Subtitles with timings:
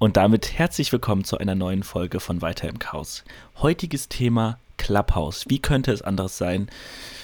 [0.00, 3.22] Und damit herzlich willkommen zu einer neuen Folge von Weiter im Chaos.
[3.60, 5.44] Heutiges Thema Clubhouse.
[5.48, 6.70] Wie könnte es anders sein?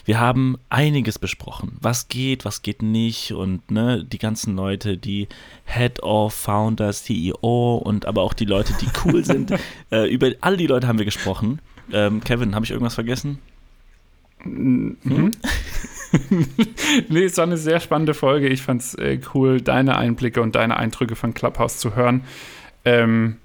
[0.05, 1.79] Wir haben einiges besprochen.
[1.81, 5.27] Was geht, was geht nicht und ne, die ganzen Leute, die
[5.65, 9.55] Head of, Founder, CEO und aber auch die Leute, die cool sind.
[9.91, 11.61] äh, über all die Leute haben wir gesprochen.
[11.95, 13.39] Ähm, Kevin, habe ich irgendwas vergessen?
[14.45, 15.31] Mhm.
[17.09, 18.49] nee, es war eine sehr spannende Folge.
[18.49, 22.23] Ich fand es äh, cool, deine Einblicke und deine Eindrücke von Clubhouse zu hören.
[22.87, 23.37] Ähm,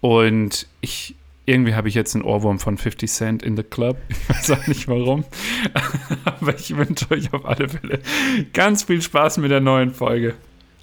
[0.00, 3.96] und ich, irgendwie habe ich jetzt einen Ohrwurm von 50 Cent in the Club.
[4.08, 5.24] Ich weiß auch nicht warum.
[6.24, 8.00] Aber ich wünsche euch auf alle Fälle
[8.52, 10.34] ganz viel Spaß mit der neuen Folge.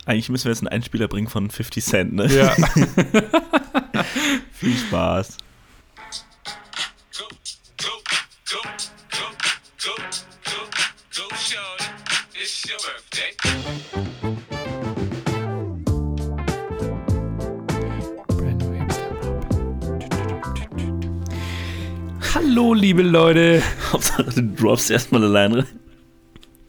[0.06, 2.28] Eigentlich müssen wir jetzt einen Einspieler bringen von 50 Cent, ne?
[2.34, 2.56] Ja.
[4.52, 5.38] viel Spaß.
[22.34, 23.62] Hallo, liebe Leute.
[23.92, 25.68] Hauptsache, du droppst erstmal allein rein.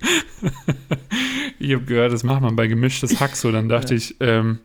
[1.58, 3.50] ich habe gehört, das macht man bei gemischtes Hack so.
[3.50, 3.98] Dann dachte ja.
[3.98, 4.60] ich, ähm,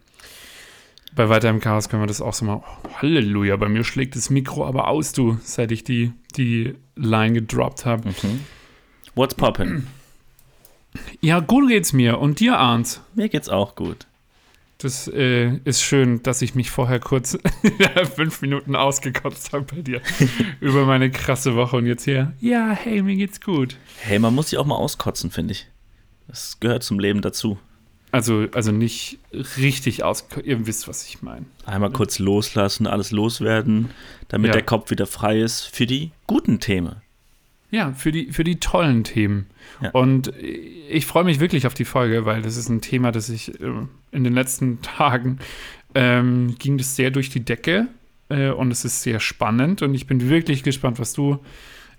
[1.16, 2.64] bei Weiter im Chaos können wir das auch so mal.
[2.64, 7.34] Oh, Halleluja, bei mir schlägt das Mikro aber aus, du, seit ich die, die Line
[7.34, 8.10] gedroppt habe.
[8.10, 8.42] Mhm.
[9.16, 9.84] What's poppin'?
[11.22, 12.20] Ja, gut geht's mir.
[12.20, 13.02] Und dir, Arndt?
[13.16, 14.06] Mir geht's auch gut.
[14.84, 17.38] Das äh, ist schön, dass ich mich vorher kurz
[18.16, 20.02] fünf Minuten ausgekotzt habe bei dir
[20.60, 23.78] über meine krasse Woche und jetzt hier, ja, hey, mir geht's gut.
[24.02, 25.68] Hey, man muss sich auch mal auskotzen, finde ich.
[26.28, 27.58] Das gehört zum Leben dazu.
[28.12, 29.20] Also, also nicht
[29.58, 30.28] richtig aus.
[30.44, 31.46] Ihr wisst, was ich meine.
[31.66, 33.90] Einmal kurz loslassen, alles loswerden,
[34.28, 34.54] damit ja.
[34.54, 36.98] der Kopf wieder frei ist für die guten Themen.
[37.74, 39.48] Ja, für die, für die tollen Themen.
[39.82, 39.90] Ja.
[39.92, 43.60] Und ich freue mich wirklich auf die Folge, weil das ist ein Thema, das ich
[43.60, 43.72] äh,
[44.12, 45.40] in den letzten Tagen
[45.96, 47.88] ähm, ging das sehr durch die Decke
[48.30, 51.40] äh, und es ist sehr spannend und ich bin wirklich gespannt, was du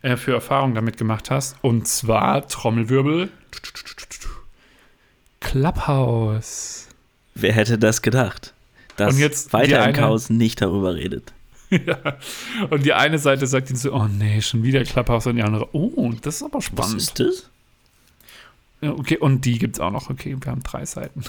[0.03, 1.57] äh, für Erfahrungen damit gemacht hast.
[1.61, 3.31] Und zwar Trommelwirbel.
[5.41, 6.87] Clubhouse.
[7.35, 8.55] Wer hätte das gedacht?
[8.97, 11.33] Dass und jetzt weiter im Chaos nicht darüber redet.
[11.87, 12.19] ja.
[12.71, 15.75] Und die eine Seite sagt ihnen so, oh nee, schon wieder Clubhouse und die andere,
[15.75, 16.97] oh, das ist aber spannend.
[16.97, 17.51] Was ist das?
[18.81, 20.11] Ja, okay, und die gibt es auch noch.
[20.11, 21.25] Okay, wir haben drei Seiten.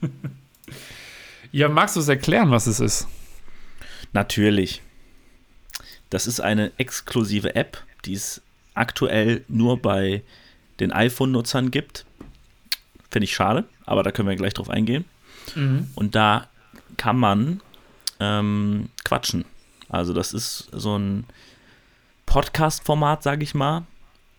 [1.52, 3.08] ja, magst du es erklären, was es ist?
[4.12, 4.82] Natürlich.
[6.08, 8.42] Das ist eine exklusive App, die es
[8.74, 10.22] aktuell nur bei
[10.80, 12.04] den iPhone-Nutzern gibt.
[13.10, 15.04] Finde ich schade, aber da können wir gleich drauf eingehen.
[15.54, 15.88] Mhm.
[15.94, 16.48] Und da
[16.96, 17.60] kann man
[18.20, 19.44] ähm, quatschen.
[19.90, 21.24] Also das ist so ein
[22.26, 23.84] Podcast-Format, sage ich mal.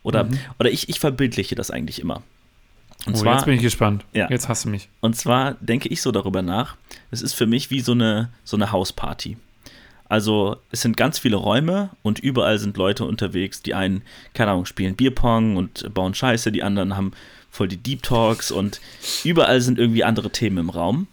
[0.03, 0.39] Oder, mhm.
[0.59, 2.23] oder ich, ich verbildliche das eigentlich immer.
[3.05, 4.05] Und oh, zwar, jetzt bin ich gespannt.
[4.13, 4.29] Ja.
[4.29, 4.89] Jetzt hast du mich.
[4.99, 6.77] Und zwar denke ich so darüber nach,
[7.09, 9.37] es ist für mich wie so eine, so eine Hausparty.
[10.07, 13.61] Also es sind ganz viele Räume und überall sind Leute unterwegs.
[13.61, 14.01] Die einen,
[14.33, 17.13] keine Ahnung, spielen Bierpong und bauen Scheiße, die anderen haben
[17.49, 18.81] voll die Deep Talks und
[19.23, 21.07] überall sind irgendwie andere Themen im Raum.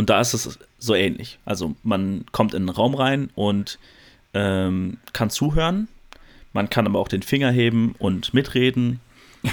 [0.00, 1.38] Und da ist es so ähnlich.
[1.44, 3.78] Also man kommt in einen Raum rein und
[4.32, 5.88] ähm, kann zuhören.
[6.54, 9.00] Man kann aber auch den Finger heben und mitreden.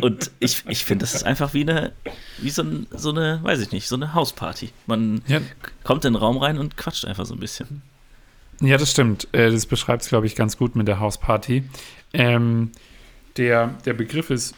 [0.00, 1.90] und ich, ich finde, das ist einfach wie eine,
[2.38, 4.70] wie so, ein, so eine, weiß ich nicht, so eine Hausparty.
[4.86, 5.40] Man ja.
[5.82, 7.82] kommt in den Raum rein und quatscht einfach so ein bisschen.
[8.60, 9.26] Ja, das stimmt.
[9.32, 11.64] Äh, das beschreibt es, glaube ich, ganz gut mit der Hausparty.
[12.12, 12.70] Ähm,
[13.36, 14.54] der, der Begriff ist,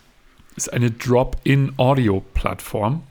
[0.56, 3.02] ist eine Drop-in-Audio-Plattform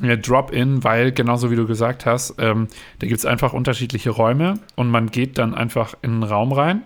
[0.00, 2.68] Drop-in, weil genauso wie du gesagt hast, ähm,
[2.98, 6.82] da gibt es einfach unterschiedliche Räume und man geht dann einfach in einen Raum rein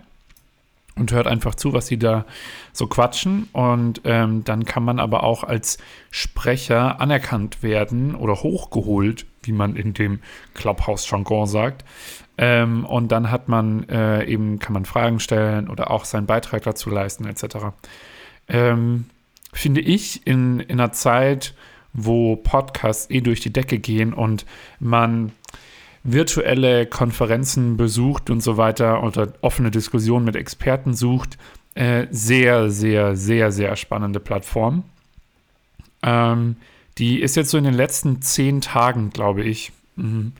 [0.96, 2.24] und hört einfach zu, was sie da
[2.72, 3.48] so quatschen.
[3.52, 5.78] Und ähm, dann kann man aber auch als
[6.10, 10.20] Sprecher anerkannt werden oder hochgeholt, wie man in dem
[10.54, 11.84] Clubhouse-Jargon sagt.
[12.38, 16.62] Ähm, und dann hat man äh, eben, kann man Fragen stellen oder auch seinen Beitrag
[16.62, 17.56] dazu leisten, etc.
[18.48, 19.06] Ähm,
[19.52, 21.54] finde ich in, in einer Zeit,
[21.92, 24.46] wo Podcasts eh durch die Decke gehen und
[24.78, 25.32] man
[26.02, 31.36] virtuelle Konferenzen besucht und so weiter oder offene Diskussionen mit Experten sucht.
[31.74, 34.84] Äh, sehr, sehr, sehr, sehr spannende Plattform.
[36.02, 36.56] Ähm,
[36.98, 40.32] die ist jetzt so in den letzten zehn Tagen, glaube ich, mh,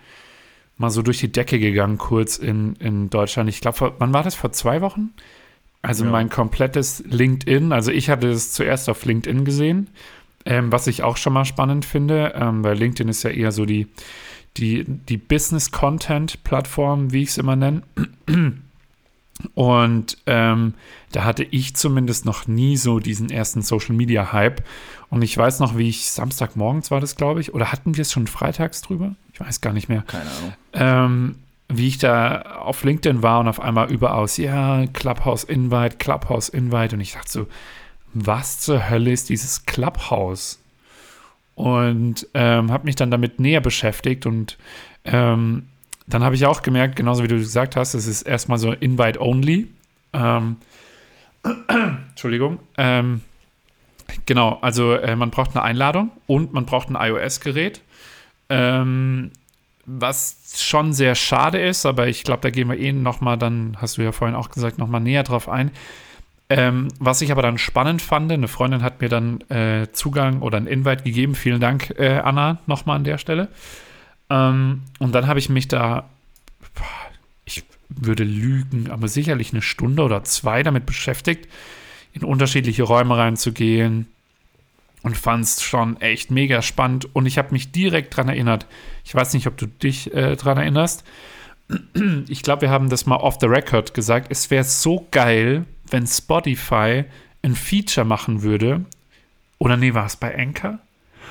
[0.76, 3.49] mal so durch die Decke gegangen, kurz in, in Deutschland.
[3.49, 4.35] Ich glaube, wann war das?
[4.35, 5.11] Vor zwei Wochen?
[5.82, 6.11] Also ja.
[6.11, 9.88] mein komplettes LinkedIn, also ich hatte es zuerst auf LinkedIn gesehen
[10.44, 13.64] ähm, was ich auch schon mal spannend finde, ähm, weil LinkedIn ist ja eher so
[13.66, 13.87] die,
[14.56, 17.82] die, die Business-Content-Plattform, wie ich es immer nenne.
[19.54, 20.75] Und ähm,
[21.12, 24.62] da hatte ich zumindest noch nie so diesen ersten Social-Media-Hype.
[25.08, 28.12] Und ich weiß noch, wie ich Samstagmorgens war das, glaube ich, oder hatten wir es
[28.12, 29.14] schon freitags drüber?
[29.32, 30.02] Ich weiß gar nicht mehr.
[30.02, 30.52] Keine Ahnung.
[30.75, 31.34] Ähm,
[31.69, 36.96] wie ich da auf LinkedIn war und auf einmal überaus, ja, Clubhouse Invite, Clubhouse Invite.
[36.96, 37.46] Und ich dachte so,
[38.15, 40.59] was zur Hölle ist dieses Clubhouse?
[41.55, 44.57] Und ähm, habe mich dann damit näher beschäftigt und
[45.05, 45.67] ähm,
[46.07, 49.69] dann habe ich auch gemerkt, genauso wie du gesagt hast, es ist erstmal so Invite-Only.
[50.12, 50.57] Ähm,
[52.09, 52.59] Entschuldigung.
[52.77, 53.21] Ähm,
[54.27, 57.83] genau, also äh, man braucht eine Einladung und man braucht ein iOS-Gerät.
[58.49, 59.31] Ähm,
[59.87, 63.99] was schon sehr schade ist, aber ich glaube, da gehen wir eh nochmal, dann hast
[63.99, 65.71] du ja vorhin auch gesagt, nochmal näher drauf ein.
[66.52, 70.58] Ähm, was ich aber dann spannend fand, eine Freundin hat mir dann äh, Zugang oder
[70.58, 71.37] ein Invite gegeben.
[71.37, 73.49] Vielen Dank, äh, Anna, nochmal an der Stelle.
[74.29, 76.11] Ähm, und dann habe ich mich da,
[77.44, 81.49] ich würde lügen, aber sicherlich eine Stunde oder zwei damit beschäftigt,
[82.12, 84.08] in unterschiedliche Räume reinzugehen,
[85.02, 87.14] und fand es schon echt mega spannend.
[87.14, 88.67] Und ich habe mich direkt daran erinnert.
[89.05, 91.05] Ich weiß nicht, ob du dich äh, daran erinnerst.
[92.29, 94.26] Ich glaube, wir haben das mal off the record gesagt.
[94.31, 97.04] Es wäre so geil, wenn Spotify
[97.42, 98.84] ein Feature machen würde.
[99.58, 100.78] Oder nee, war es bei Anchor?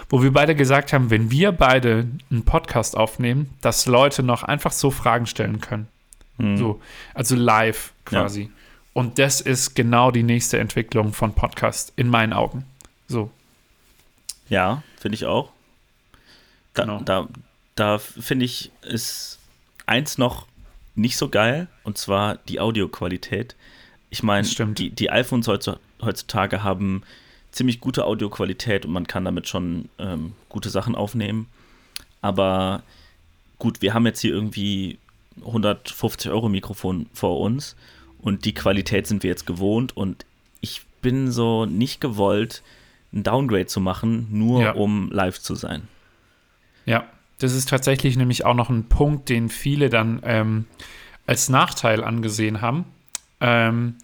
[0.10, 4.72] Wo wir beide gesagt haben, wenn wir beide einen Podcast aufnehmen, dass Leute noch einfach
[4.72, 5.88] so Fragen stellen können.
[6.38, 6.58] Mhm.
[6.58, 6.82] So,
[7.14, 8.44] also live quasi.
[8.44, 8.50] Ja.
[8.94, 12.66] Und das ist genau die nächste Entwicklung von Podcast in meinen Augen.
[13.08, 13.30] So.
[14.50, 15.52] Ja, finde ich auch.
[16.74, 17.02] Da, genau.
[17.02, 17.28] da,
[17.76, 19.40] da finde ich, ist
[19.86, 20.48] eins noch
[20.96, 23.56] nicht so geil, und zwar die Audioqualität.
[24.10, 27.04] Ich meine, die, die iPhones heutzutage haben
[27.52, 31.48] ziemlich gute Audioqualität und man kann damit schon ähm, gute Sachen aufnehmen.
[32.22, 32.84] Aber
[33.58, 34.98] gut, wir haben jetzt hier irgendwie
[35.46, 37.76] 150 Euro Mikrofon vor uns
[38.22, 40.26] und die Qualität sind wir jetzt gewohnt und
[40.62, 42.62] ich bin so nicht gewollt,
[43.14, 44.72] ein Downgrade zu machen, nur ja.
[44.74, 45.88] um live zu sein.
[46.86, 47.06] Ja,
[47.40, 50.66] das ist tatsächlich nämlich auch noch ein Punkt, den viele dann ähm,
[51.26, 52.86] als Nachteil angesehen haben,
[53.42, 53.96] ähm,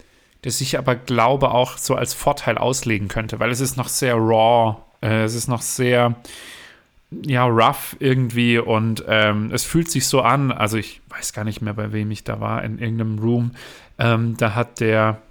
[0.41, 4.15] das ich aber glaube auch so als Vorteil auslegen könnte, weil es ist noch sehr
[4.15, 6.15] raw, äh, es ist noch sehr
[7.23, 11.61] ja rough irgendwie und ähm, es fühlt sich so an, also ich weiß gar nicht
[11.61, 13.51] mehr, bei wem ich da war, in irgendeinem Room,
[13.97, 15.21] ähm, da hat der,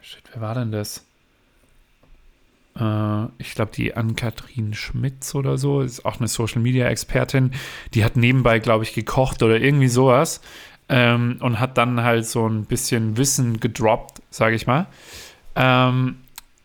[0.00, 1.04] shit, wer war denn das?
[2.78, 7.52] Äh, ich glaube, die Ann-Kathrin Schmitz oder so, ist auch eine Social-Media-Expertin,
[7.94, 10.40] die hat nebenbei, glaube ich, gekocht oder irgendwie sowas
[10.88, 14.86] ähm, und hat dann halt so ein bisschen Wissen gedroppt, sage ich mal.
[15.54, 16.16] Ähm,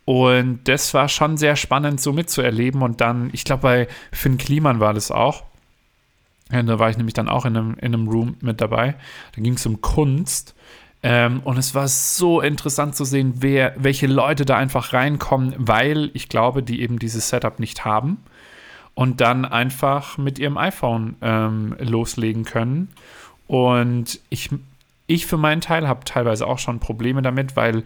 [0.06, 2.81] und das war schon sehr spannend, so mitzuerleben.
[2.81, 5.44] Und dann, ich glaube, bei Finn Kliman war das auch.
[6.51, 8.95] Ja, da war ich nämlich dann auch in einem, in einem Room mit dabei.
[9.35, 10.56] Da ging es um Kunst.
[11.03, 16.12] Ähm, und es war so interessant zu sehen, wer, welche Leute da einfach reinkommen, weil
[16.13, 18.18] ich glaube, die eben dieses Setup nicht haben
[18.94, 22.89] und dann einfach mit ihrem iPhone ähm, loslegen können.
[23.51, 24.50] Und ich,
[25.07, 27.83] ich für meinen Teil habe teilweise auch schon Probleme damit, weil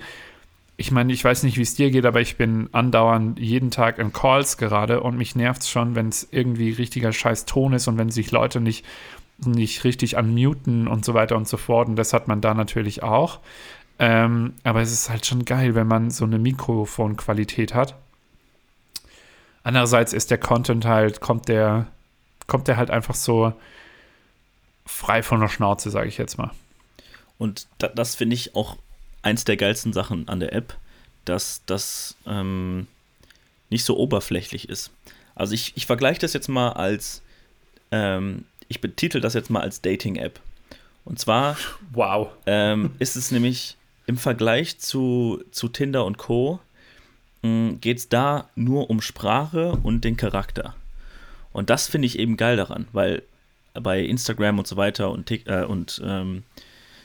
[0.77, 3.97] ich meine, ich weiß nicht, wie es dir geht, aber ich bin andauernd jeden Tag
[3.97, 7.87] in Calls gerade und mich nervt es schon, wenn es irgendwie richtiger scheiß Ton ist
[7.87, 8.85] und wenn sich Leute nicht
[9.43, 11.87] nicht richtig unmuten und so weiter und so fort.
[11.87, 13.39] Und das hat man da natürlich auch.
[13.97, 17.95] Ähm, aber es ist halt schon geil, wenn man so eine Mikrofonqualität hat.
[19.63, 21.87] Andererseits ist der Content halt, kommt der,
[22.45, 23.53] kommt der halt einfach so
[24.85, 26.51] frei von der Schnauze, sage ich jetzt mal.
[27.37, 28.77] Und da, das finde ich auch
[29.21, 30.77] eins der geilsten Sachen an der App,
[31.25, 32.87] dass das ähm,
[33.69, 34.91] nicht so oberflächlich ist.
[35.33, 37.21] Also ich, ich vergleiche das jetzt mal als
[37.91, 40.39] ähm, ich betitel das jetzt mal als Dating-App.
[41.03, 41.57] Und zwar
[41.91, 42.29] wow.
[42.45, 43.77] ähm, ist es nämlich
[44.07, 46.59] im Vergleich zu, zu Tinder und Co.
[47.43, 50.75] Hm, geht es da nur um Sprache und den Charakter.
[51.53, 53.23] Und das finde ich eben geil daran, weil
[53.81, 56.43] bei Instagram und so weiter und, äh, und ähm,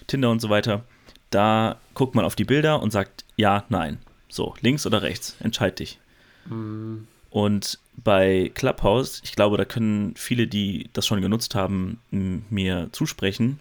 [0.06, 0.84] Tinder und so weiter,
[1.30, 3.98] da guckt man auf die Bilder und sagt ja, nein.
[4.28, 5.98] So, links oder rechts, entscheid dich.
[6.46, 7.06] Mhm.
[7.30, 13.60] Und bei Clubhouse, ich glaube, da können viele, die das schon genutzt haben, mir zusprechen,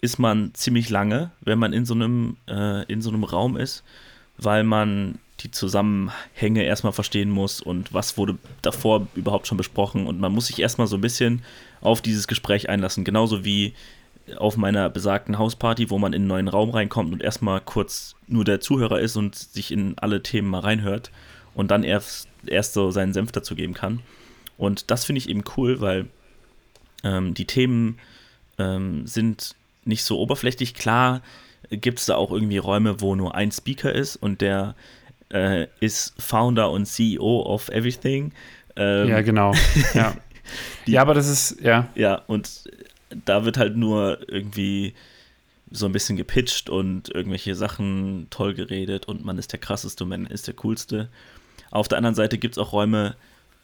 [0.00, 3.84] ist man ziemlich lange, wenn man in so einem, äh, in so einem Raum ist,
[4.36, 10.20] weil man die Zusammenhänge erstmal verstehen muss und was wurde davor überhaupt schon besprochen und
[10.20, 11.42] man muss sich erstmal so ein bisschen
[11.80, 13.74] auf dieses Gespräch einlassen, genauso wie
[14.36, 18.44] auf meiner besagten Hausparty, wo man in einen neuen Raum reinkommt und erstmal kurz nur
[18.44, 21.10] der Zuhörer ist und sich in alle Themen mal reinhört
[21.54, 24.00] und dann erst, erst so seinen Senf dazu geben kann.
[24.56, 26.06] Und das finde ich eben cool, weil
[27.02, 27.98] ähm, die Themen
[28.58, 30.74] ähm, sind nicht so oberflächlich.
[30.74, 31.20] Klar
[31.70, 34.74] gibt es da auch irgendwie Räume, wo nur ein Speaker ist und der
[35.32, 38.32] äh, ist Founder und CEO of Everything.
[38.76, 39.54] Ähm, ja, genau.
[39.94, 40.14] Ja.
[40.86, 41.88] Die, ja, aber das ist, ja.
[41.94, 42.64] Ja, und
[43.24, 44.94] da wird halt nur irgendwie
[45.70, 50.26] so ein bisschen gepitcht und irgendwelche Sachen toll geredet und man ist der krasseste, man
[50.26, 51.08] ist der coolste.
[51.70, 53.16] Auf der anderen Seite gibt es auch Räume,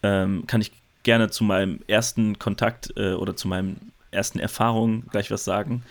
[0.03, 0.73] ähm, kann ich
[1.03, 5.83] gerne zu meinem ersten Kontakt äh, oder zu meinen ersten Erfahrungen gleich was sagen.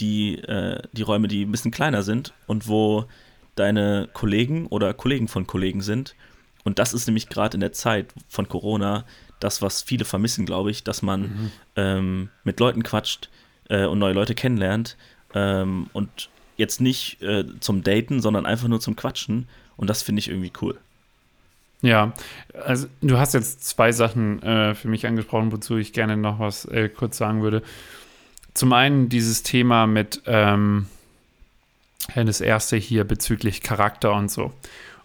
[0.00, 3.06] Die, äh, die Räume, die ein bisschen kleiner sind und wo
[3.54, 6.14] deine Kollegen oder Kollegen von Kollegen sind.
[6.64, 9.04] Und das ist nämlich gerade in der Zeit von Corona
[9.40, 11.50] das, was viele vermissen, glaube ich, dass man mhm.
[11.76, 13.28] ähm, mit Leuten quatscht
[13.68, 14.96] äh, und neue Leute kennenlernt
[15.34, 19.48] ähm, und jetzt nicht äh, zum Daten, sondern einfach nur zum Quatschen.
[19.76, 20.78] Und das finde ich irgendwie cool.
[21.80, 22.12] Ja,
[22.64, 26.64] also du hast jetzt zwei Sachen äh, für mich angesprochen, wozu ich gerne noch was
[26.66, 27.62] äh, kurz sagen würde.
[28.54, 30.86] Zum einen dieses Thema mit ähm,
[32.14, 34.52] das erste hier bezüglich Charakter und so.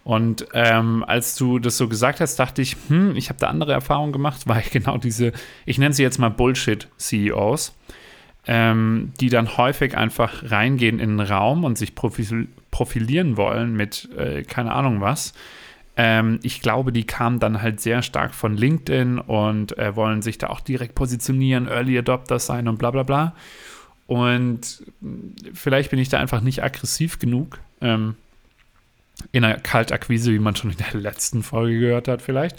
[0.04, 3.74] Und ähm, als du das so gesagt hast, dachte ich, hm, ich habe da andere
[3.74, 5.34] Erfahrungen gemacht, weil genau diese,
[5.66, 7.76] ich nenne sie jetzt mal Bullshit-CEOs,
[8.48, 14.08] ähm, die dann häufig einfach reingehen in einen Raum und sich profil profilieren wollen mit
[14.18, 15.34] äh, keine Ahnung was.
[15.98, 20.38] Ähm, ich glaube, die kamen dann halt sehr stark von LinkedIn und äh, wollen sich
[20.38, 23.34] da auch direkt positionieren, Early Adopters sein und bla bla bla.
[24.08, 24.84] Und
[25.54, 27.60] vielleicht bin ich da einfach nicht aggressiv genug.
[27.82, 28.16] Ähm,
[29.32, 32.56] in einer Kaltakquise, wie man schon in der letzten Folge gehört hat, vielleicht.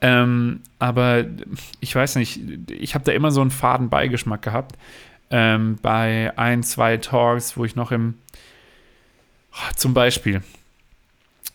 [0.00, 1.24] Ähm, aber
[1.80, 4.76] ich weiß nicht, ich habe da immer so einen faden Beigeschmack gehabt.
[5.30, 8.14] Ähm, bei ein, zwei Talks, wo ich noch im,
[9.52, 10.42] oh, zum Beispiel,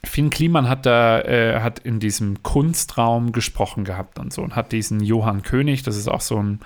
[0.03, 4.71] Finn Kliman hat da, äh, hat in diesem Kunstraum gesprochen gehabt und so und hat
[4.71, 6.59] diesen Johann König, das ist auch so ein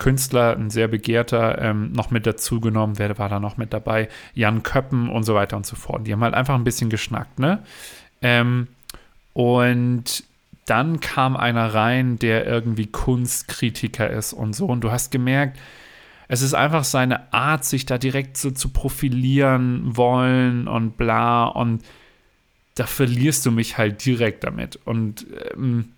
[0.00, 2.98] Künstler, ein sehr begehrter, ähm, noch mit dazu genommen.
[2.98, 4.08] Wer war da noch mit dabei?
[4.34, 6.06] Jan Köppen und so weiter und so fort.
[6.06, 7.62] Die haben halt einfach ein bisschen geschnackt, ne?
[8.22, 8.66] Ähm,
[9.34, 10.24] und
[10.66, 14.66] dann kam einer rein, der irgendwie Kunstkritiker ist und so.
[14.66, 15.58] Und du hast gemerkt,
[16.28, 21.44] es ist einfach seine Art, sich da direkt so zu profilieren wollen und bla.
[21.44, 21.82] Und
[22.76, 24.78] da verlierst du mich halt direkt damit.
[24.84, 25.90] Und ähm,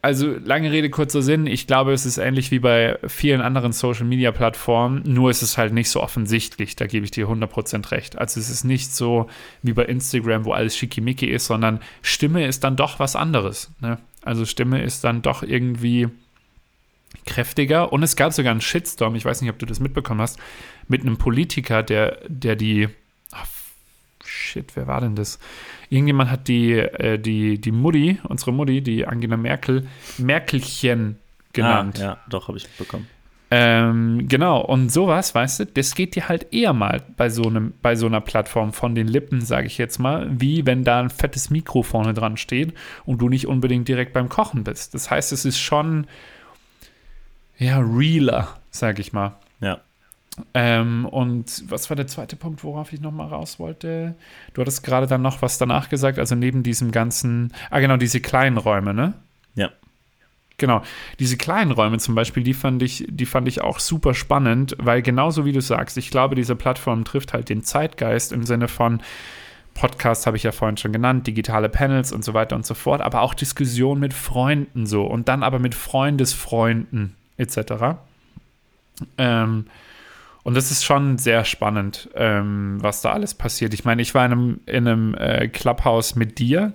[0.00, 1.46] also lange Rede, kurzer Sinn.
[1.46, 5.90] Ich glaube, es ist ähnlich wie bei vielen anderen Social-Media-Plattformen, nur ist es halt nicht
[5.90, 6.76] so offensichtlich.
[6.76, 8.16] Da gebe ich dir 100% recht.
[8.16, 9.28] Also es ist nicht so
[9.62, 13.72] wie bei Instagram, wo alles schickimicki ist, sondern Stimme ist dann doch was anderes.
[13.80, 13.98] Ne?
[14.22, 16.08] Also Stimme ist dann doch irgendwie
[17.26, 17.92] kräftiger.
[17.92, 20.38] Und es gab sogar einen Shitstorm, ich weiß nicht, ob du das mitbekommen hast,
[20.86, 22.88] mit einem Politiker, der, der die
[24.48, 25.38] shit, wer war denn das?
[25.90, 29.86] Irgendjemand hat die, äh, die, die Mutti, unsere Mutti, die Angela Merkel,
[30.18, 31.18] Merkelchen
[31.52, 31.98] genannt.
[32.00, 33.06] Ah, ja, doch, habe ich mitbekommen.
[33.50, 37.72] Ähm, genau, und sowas, weißt du, das geht dir halt eher mal bei so, einem,
[37.80, 41.08] bei so einer Plattform von den Lippen, sage ich jetzt mal, wie wenn da ein
[41.08, 42.74] fettes Mikro vorne dran steht
[43.06, 44.92] und du nicht unbedingt direkt beim Kochen bist.
[44.92, 46.06] Das heißt, es ist schon,
[47.58, 49.36] ja, realer, sage ich mal.
[49.60, 49.80] Ja.
[50.54, 54.14] Ähm, und was war der zweite Punkt, worauf ich nochmal raus wollte?
[54.54, 58.20] Du hattest gerade dann noch was danach gesagt, also neben diesem ganzen, ah genau, diese
[58.20, 59.14] kleinen Räume, ne?
[59.54, 59.70] Ja.
[60.56, 60.82] Genau.
[61.18, 65.02] Diese kleinen Räume zum Beispiel, die fand ich, die fand ich auch super spannend, weil
[65.02, 69.00] genauso wie du sagst, ich glaube, diese Plattform trifft halt den Zeitgeist im Sinne von
[69.78, 73.00] Podcast habe ich ja vorhin schon genannt, digitale Panels und so weiter und so fort,
[73.00, 77.96] aber auch Diskussionen mit Freunden so und dann aber mit Freundesfreunden etc.
[79.16, 79.66] Ähm,
[80.48, 83.74] und das ist schon sehr spannend, ähm, was da alles passiert.
[83.74, 86.72] Ich meine, ich war in einem, in einem äh, Clubhouse mit dir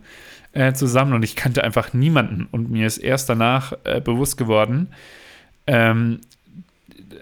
[0.52, 2.48] äh, zusammen und ich kannte einfach niemanden.
[2.52, 4.90] Und mir ist erst danach äh, bewusst geworden,
[5.66, 6.22] ähm,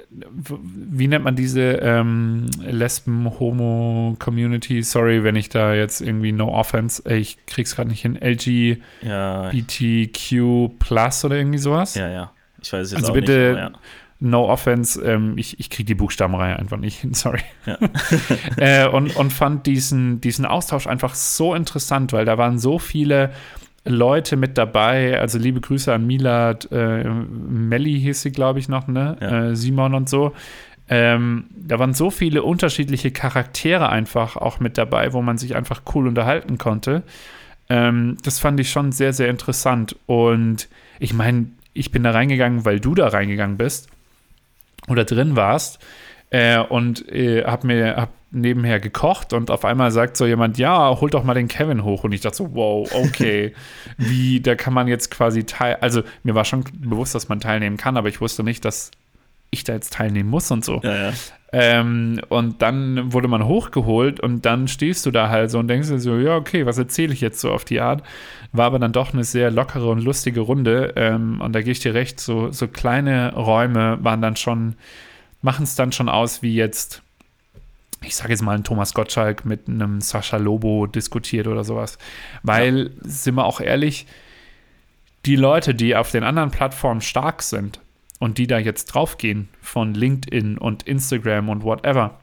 [0.09, 4.83] wie nennt man diese ähm, Lesben-Homo-Community?
[4.83, 8.19] Sorry, wenn ich da jetzt irgendwie no offense, ich krieg's gerade nicht hin.
[8.21, 8.81] LGBTQ
[10.31, 10.67] ja.
[10.79, 11.95] Plus oder irgendwie sowas?
[11.95, 12.33] Ja, ja.
[12.61, 13.51] Ich weiß es jetzt also auch bitte, nicht.
[13.51, 13.79] Aber, ja
[14.21, 17.41] no offense, ähm, ich, ich kriege die Buchstabenreihe einfach nicht hin, sorry.
[17.65, 17.77] Ja.
[18.57, 23.31] äh, und, und fand diesen, diesen Austausch einfach so interessant, weil da waren so viele
[23.83, 25.19] Leute mit dabei.
[25.19, 29.17] Also liebe Grüße an Milad, äh, Melli hieß sie, glaube ich, noch, ne?
[29.19, 29.45] Ja.
[29.45, 30.33] Äh, Simon und so.
[30.87, 35.81] Ähm, da waren so viele unterschiedliche Charaktere einfach auch mit dabei, wo man sich einfach
[35.95, 37.01] cool unterhalten konnte.
[37.69, 39.95] Ähm, das fand ich schon sehr, sehr interessant.
[40.05, 40.67] Und
[40.99, 43.89] ich meine, ich bin da reingegangen, weil du da reingegangen bist
[44.87, 45.79] oder drin warst
[46.29, 50.99] äh, und äh, hab mir hab nebenher gekocht und auf einmal sagt so jemand, ja,
[50.99, 53.53] hol doch mal den Kevin hoch und ich dachte so, wow, okay,
[53.97, 57.77] wie, da kann man jetzt quasi teil, also mir war schon bewusst, dass man teilnehmen
[57.77, 58.91] kann, aber ich wusste nicht, dass
[59.49, 60.79] ich da jetzt teilnehmen muss und so.
[60.81, 61.13] Ja, ja.
[61.53, 65.89] Ähm, und dann wurde man hochgeholt und dann stehst du da halt so und denkst
[65.89, 68.03] dir so, ja, okay, was erzähle ich jetzt so auf die Art?
[68.53, 70.93] War aber dann doch eine sehr lockere und lustige Runde.
[70.95, 74.75] Ähm, und da gehe ich dir recht, so, so kleine Räume waren dann schon,
[75.41, 77.01] machen es dann schon aus, wie jetzt,
[78.01, 81.97] ich sage jetzt mal, ein Thomas Gottschalk mit einem Sascha Lobo diskutiert oder sowas.
[82.43, 82.89] Weil, ja.
[83.01, 84.07] sind wir auch ehrlich,
[85.25, 87.81] die Leute, die auf den anderen Plattformen stark sind,
[88.21, 92.19] und die da jetzt draufgehen von LinkedIn und Instagram und whatever,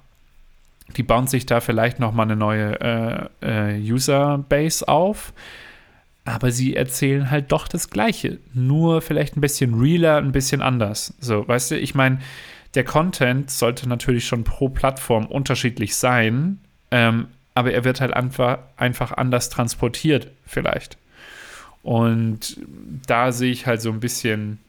[0.97, 5.33] die bauen sich da vielleicht nochmal eine neue äh, äh, User-Base auf.
[6.25, 8.39] Aber sie erzählen halt doch das Gleiche.
[8.55, 11.15] Nur vielleicht ein bisschen realer, ein bisschen anders.
[11.19, 12.21] So, weißt du, ich meine,
[12.77, 16.61] der Content sollte natürlich schon pro Plattform unterschiedlich sein.
[16.93, 17.27] Ähm,
[17.57, 20.97] aber er wird halt einfach, einfach anders transportiert, vielleicht.
[21.83, 22.61] Und
[23.05, 24.61] da sehe ich halt so ein bisschen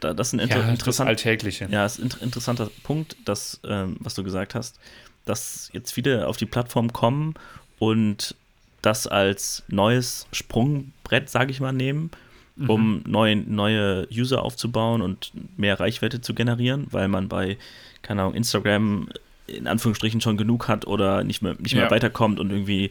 [0.00, 1.68] da, das ist ein inter ja, interessant, Alltägliche.
[1.70, 4.78] Ja, ist ein interessanter Punkt, das, ähm, was du gesagt hast,
[5.24, 7.34] dass jetzt viele auf die Plattform kommen
[7.78, 8.34] und
[8.80, 12.10] das als neues Sprungbrett, sage ich mal, nehmen,
[12.56, 12.70] mhm.
[12.70, 13.02] um mhm.
[13.06, 17.58] neue, neue User aufzubauen und mehr Reichweite zu generieren, weil man bei,
[18.02, 19.08] keine Ahnung, Instagram
[19.46, 21.90] in Anführungsstrichen schon genug hat oder nicht mehr, nicht mehr ja.
[21.90, 22.90] weiterkommt und irgendwie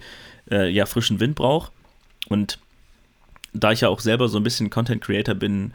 [0.50, 1.72] äh, ja frischen Wind braucht.
[2.28, 2.60] Und
[3.54, 5.74] da ich ja auch selber so ein bisschen Content Creator bin,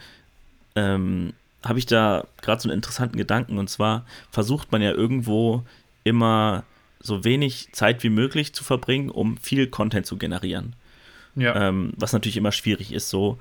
[0.76, 1.33] ähm,
[1.64, 3.59] habe ich da gerade so einen interessanten Gedanken.
[3.59, 5.64] Und zwar versucht man ja irgendwo
[6.04, 6.64] immer
[7.00, 10.75] so wenig Zeit wie möglich zu verbringen, um viel Content zu generieren.
[11.35, 11.68] Ja.
[11.68, 13.38] Ähm, was natürlich immer schwierig ist so.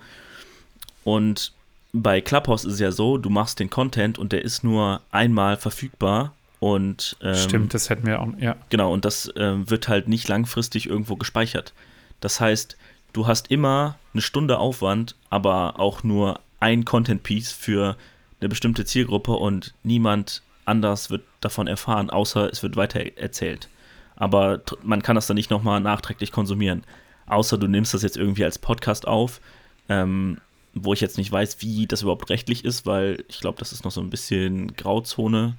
[1.04, 1.54] Und
[1.94, 5.56] bei Clubhouse ist es ja so, du machst den Content und der ist nur einmal
[5.56, 8.56] verfügbar und ähm, stimmt, das hätten wir auch, ja.
[8.70, 11.74] Genau, und das ähm, wird halt nicht langfristig irgendwo gespeichert.
[12.20, 12.76] Das heißt,
[13.14, 17.96] du hast immer eine Stunde Aufwand, aber auch nur ein Content-Piece für
[18.40, 23.70] eine bestimmte Zielgruppe und niemand anders wird davon erfahren, außer es wird weiter erzählt.
[24.16, 26.84] Aber man kann das dann nicht nochmal nachträglich konsumieren.
[27.28, 29.42] Außer du nimmst das jetzt irgendwie als Podcast auf,
[29.90, 30.42] ähm,
[30.74, 33.86] wo ich jetzt nicht weiß, wie das überhaupt rechtlich ist, weil ich glaube, das ist
[33.86, 35.56] noch so ein bisschen Grauzone.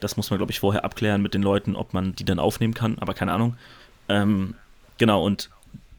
[0.00, 2.72] Das muss man, glaube ich, vorher abklären mit den Leuten, ob man die dann aufnehmen
[2.72, 3.58] kann, aber keine Ahnung.
[4.08, 4.54] Ähm,
[4.96, 5.50] genau, und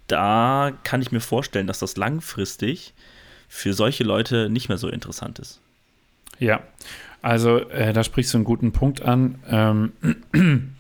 [0.08, 2.96] da kann ich mir vorstellen, dass das langfristig
[3.48, 5.62] für solche Leute nicht mehr so interessant ist.
[6.40, 6.62] Ja,
[7.22, 9.40] also äh, da sprichst du einen guten Punkt an.
[9.50, 9.92] Ähm,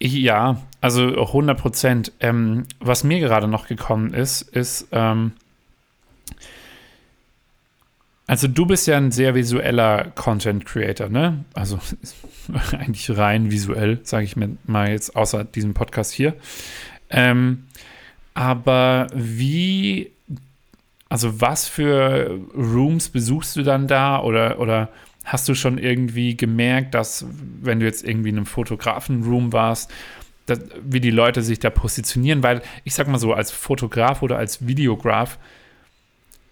[0.00, 2.12] ja, also 100 Prozent.
[2.20, 5.32] Ähm, was mir gerade noch gekommen ist, ist, ähm,
[8.26, 11.44] also du bist ja ein sehr visueller Content Creator, ne?
[11.54, 11.78] Also
[12.72, 16.34] eigentlich rein visuell, sage ich mir mal jetzt, außer diesem Podcast hier.
[17.08, 17.66] Ähm,
[18.34, 20.10] aber wie
[21.16, 24.90] also was für Rooms besuchst du dann da oder, oder
[25.24, 27.24] hast du schon irgendwie gemerkt, dass
[27.62, 29.90] wenn du jetzt irgendwie in einem Fotografen-Room warst,
[30.44, 32.42] dass, wie die Leute sich da positionieren?
[32.42, 35.38] Weil ich sag mal so, als Fotograf oder als Videograf,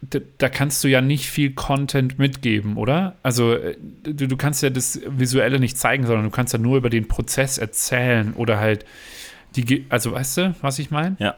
[0.00, 3.16] da, da, kannst du ja nicht viel Content mitgeben, oder?
[3.22, 6.78] Also äh, du, du, kannst ja das Visuelle nicht zeigen, sondern du kannst ja nur
[6.78, 8.86] über den Prozess erzählen oder halt
[9.56, 11.16] die, also weißt du, was ich meine?
[11.18, 11.36] Ja.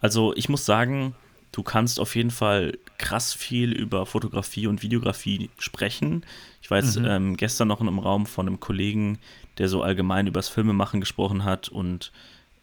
[0.00, 1.14] Also ich muss sagen,
[1.52, 6.24] Du kannst auf jeden Fall krass viel über Fotografie und Videografie sprechen.
[6.62, 7.04] Ich war jetzt mhm.
[7.04, 9.18] ähm, gestern noch in einem Raum von einem Kollegen,
[9.58, 12.10] der so allgemein übers Filmemachen gesprochen hat und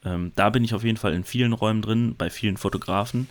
[0.04, 3.28] ähm, da bin ich auf jeden Fall in vielen Räumen drin, bei vielen Fotografen.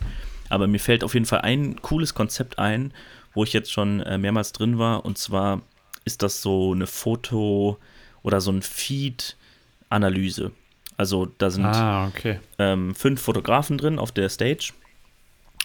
[0.48, 2.92] Aber mir fällt auf jeden Fall ein cooles Konzept ein,
[3.34, 5.04] wo ich jetzt schon äh, mehrmals drin war.
[5.04, 5.62] Und zwar
[6.04, 7.78] ist das so eine Foto-
[8.22, 10.52] oder so ein Feed-Analyse.
[10.96, 12.40] Also da sind ah, okay.
[12.58, 14.72] ähm, fünf Fotografen drin auf der Stage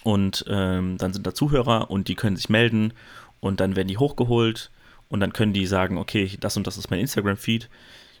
[0.06, 2.92] und ähm, dann sind da Zuhörer und die können sich melden
[3.40, 4.70] und dann werden die hochgeholt
[5.08, 7.68] und dann können die sagen, okay, das und das ist mein Instagram-Feed.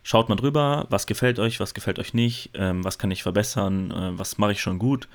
[0.02, 3.92] Schaut mal drüber, was gefällt euch, was gefällt euch nicht, ähm, was kann ich verbessern,
[3.92, 5.06] äh, was mache ich schon gut.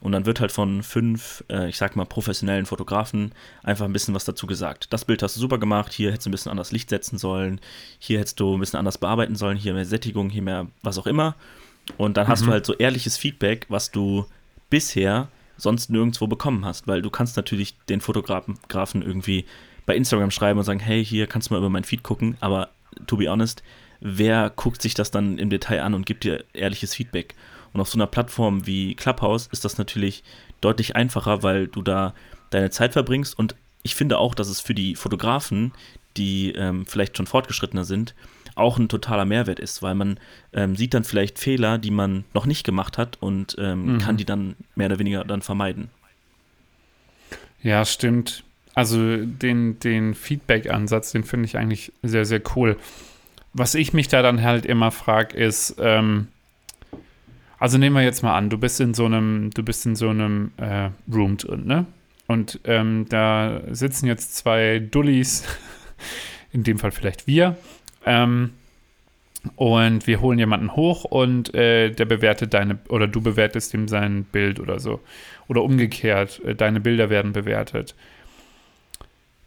[0.00, 3.30] Und dann wird halt von fünf, äh, ich sag mal, professionellen Fotografen
[3.62, 4.92] einfach ein bisschen was dazu gesagt.
[4.92, 7.60] Das Bild hast du super gemacht, hier hättest du ein bisschen anders Licht setzen sollen,
[8.00, 11.06] hier hättest du ein bisschen anders bearbeiten sollen, hier mehr Sättigung, hier mehr was auch
[11.06, 11.36] immer.
[11.96, 12.30] Und dann mhm.
[12.30, 12.54] hast du mhm.
[12.54, 14.26] halt so ehrliches Feedback, was du
[14.68, 19.44] bisher sonst nirgendwo bekommen hast, weil du kannst natürlich den Fotografen irgendwie
[19.84, 22.70] bei Instagram schreiben und sagen, hey, hier kannst du mal über mein Feed gucken, aber
[23.06, 23.62] to be honest,
[24.00, 27.34] wer guckt sich das dann im Detail an und gibt dir ehrliches Feedback?
[27.72, 30.22] Und auf so einer Plattform wie Clubhouse ist das natürlich
[30.60, 32.14] deutlich einfacher, weil du da
[32.50, 35.72] deine Zeit verbringst und ich finde auch, dass es für die Fotografen,
[36.16, 38.14] die ähm, vielleicht schon fortgeschrittener sind,
[38.58, 40.18] auch ein totaler Mehrwert ist, weil man
[40.52, 43.98] ähm, sieht dann vielleicht Fehler, die man noch nicht gemacht hat und ähm, mhm.
[43.98, 45.90] kann die dann mehr oder weniger dann vermeiden.
[47.62, 48.44] Ja, stimmt.
[48.74, 52.76] Also den, den Feedback-Ansatz, den finde ich eigentlich sehr, sehr cool.
[53.52, 56.28] Was ich mich da dann halt immer frage, ist, ähm,
[57.58, 60.10] also nehmen wir jetzt mal an, du bist in so einem, du bist in so
[60.10, 61.86] einem äh, Room drin, ne?
[62.28, 65.44] Und ähm, da sitzen jetzt zwei Dullis,
[66.52, 67.56] in dem Fall vielleicht wir,
[68.08, 68.52] ähm,
[69.54, 74.24] und wir holen jemanden hoch und äh, der bewertet deine, oder du bewertest ihm sein
[74.24, 75.00] Bild oder so.
[75.46, 77.94] Oder umgekehrt, äh, deine Bilder werden bewertet.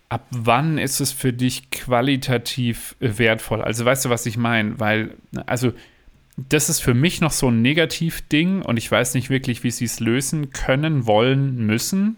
[0.10, 3.62] Ab wann ist es für dich qualitativ äh, wertvoll?
[3.62, 4.80] Also weißt du, was ich meine?
[4.80, 5.74] Weil, also
[6.38, 9.86] das ist für mich noch so ein Negativding und ich weiß nicht wirklich, wie sie
[9.86, 12.18] es lösen können, wollen, müssen.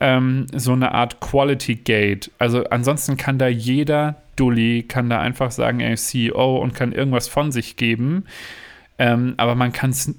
[0.00, 2.30] Ähm, so eine Art Quality Gate.
[2.38, 6.92] Also ansonsten kann da jeder Dulli, kann da einfach sagen, er ist CEO und kann
[6.92, 8.24] irgendwas von sich geben.
[8.98, 10.14] Ähm, aber man kann es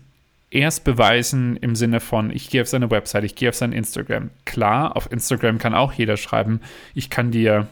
[0.51, 4.29] erst beweisen im Sinne von, ich gehe auf seine Website, ich gehe auf sein Instagram.
[4.45, 6.59] Klar, auf Instagram kann auch jeder schreiben,
[6.93, 7.67] ich kann dir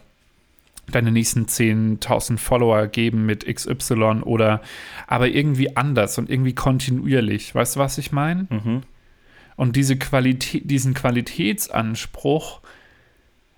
[0.92, 4.62] deine nächsten 10.000 Follower geben mit XY oder
[5.08, 7.54] aber irgendwie anders und irgendwie kontinuierlich.
[7.54, 8.48] Weißt du, was ich meine?
[8.50, 8.84] Mhm.
[9.60, 12.62] Und diese Qualität, diesen Qualitätsanspruch,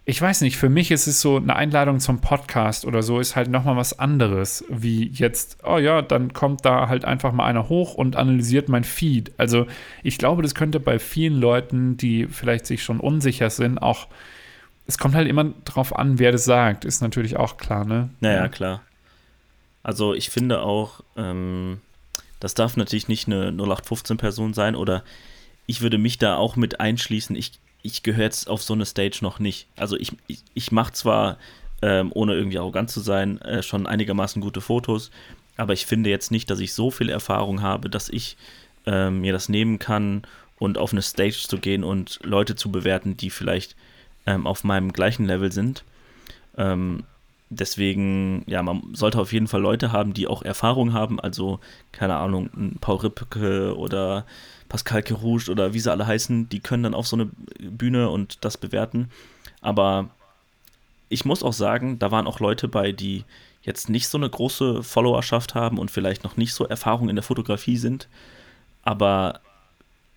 [0.03, 3.35] ich weiß nicht, für mich ist es so eine Einladung zum Podcast oder so, ist
[3.35, 7.69] halt nochmal was anderes, wie jetzt, oh ja, dann kommt da halt einfach mal einer
[7.69, 9.31] hoch und analysiert mein Feed.
[9.37, 9.67] Also
[10.01, 14.07] ich glaube, das könnte bei vielen Leuten, die vielleicht sich schon unsicher sind, auch
[14.87, 18.09] es kommt halt immer drauf an, wer das sagt, ist natürlich auch klar, ne?
[18.21, 18.81] Naja, klar.
[19.83, 21.79] Also ich finde auch, ähm,
[22.39, 25.03] das darf natürlich nicht eine 0815-Person sein oder
[25.71, 27.33] ich würde mich da auch mit einschließen.
[27.33, 29.67] Ich, ich gehöre jetzt auf so eine Stage noch nicht.
[29.77, 31.37] Also ich, ich, ich mache zwar,
[31.81, 35.11] ähm, ohne irgendwie arrogant zu sein, äh, schon einigermaßen gute Fotos,
[35.55, 38.35] aber ich finde jetzt nicht, dass ich so viel Erfahrung habe, dass ich
[38.85, 40.23] ähm, mir das nehmen kann
[40.59, 43.77] und auf eine Stage zu gehen und Leute zu bewerten, die vielleicht
[44.25, 45.85] ähm, auf meinem gleichen Level sind.
[46.57, 47.05] Ähm,
[47.49, 51.61] deswegen, ja, man sollte auf jeden Fall Leute haben, die auch Erfahrung haben, also,
[51.93, 54.25] keine Ahnung, ein Paul Rippke oder
[54.71, 57.29] Pascal Kerouge oder wie sie alle heißen, die können dann auf so eine
[57.59, 59.09] Bühne und das bewerten.
[59.59, 60.09] Aber
[61.09, 63.25] ich muss auch sagen, da waren auch Leute bei, die
[63.63, 67.23] jetzt nicht so eine große Followerschaft haben und vielleicht noch nicht so Erfahrung in der
[67.23, 68.07] Fotografie sind,
[68.83, 69.41] aber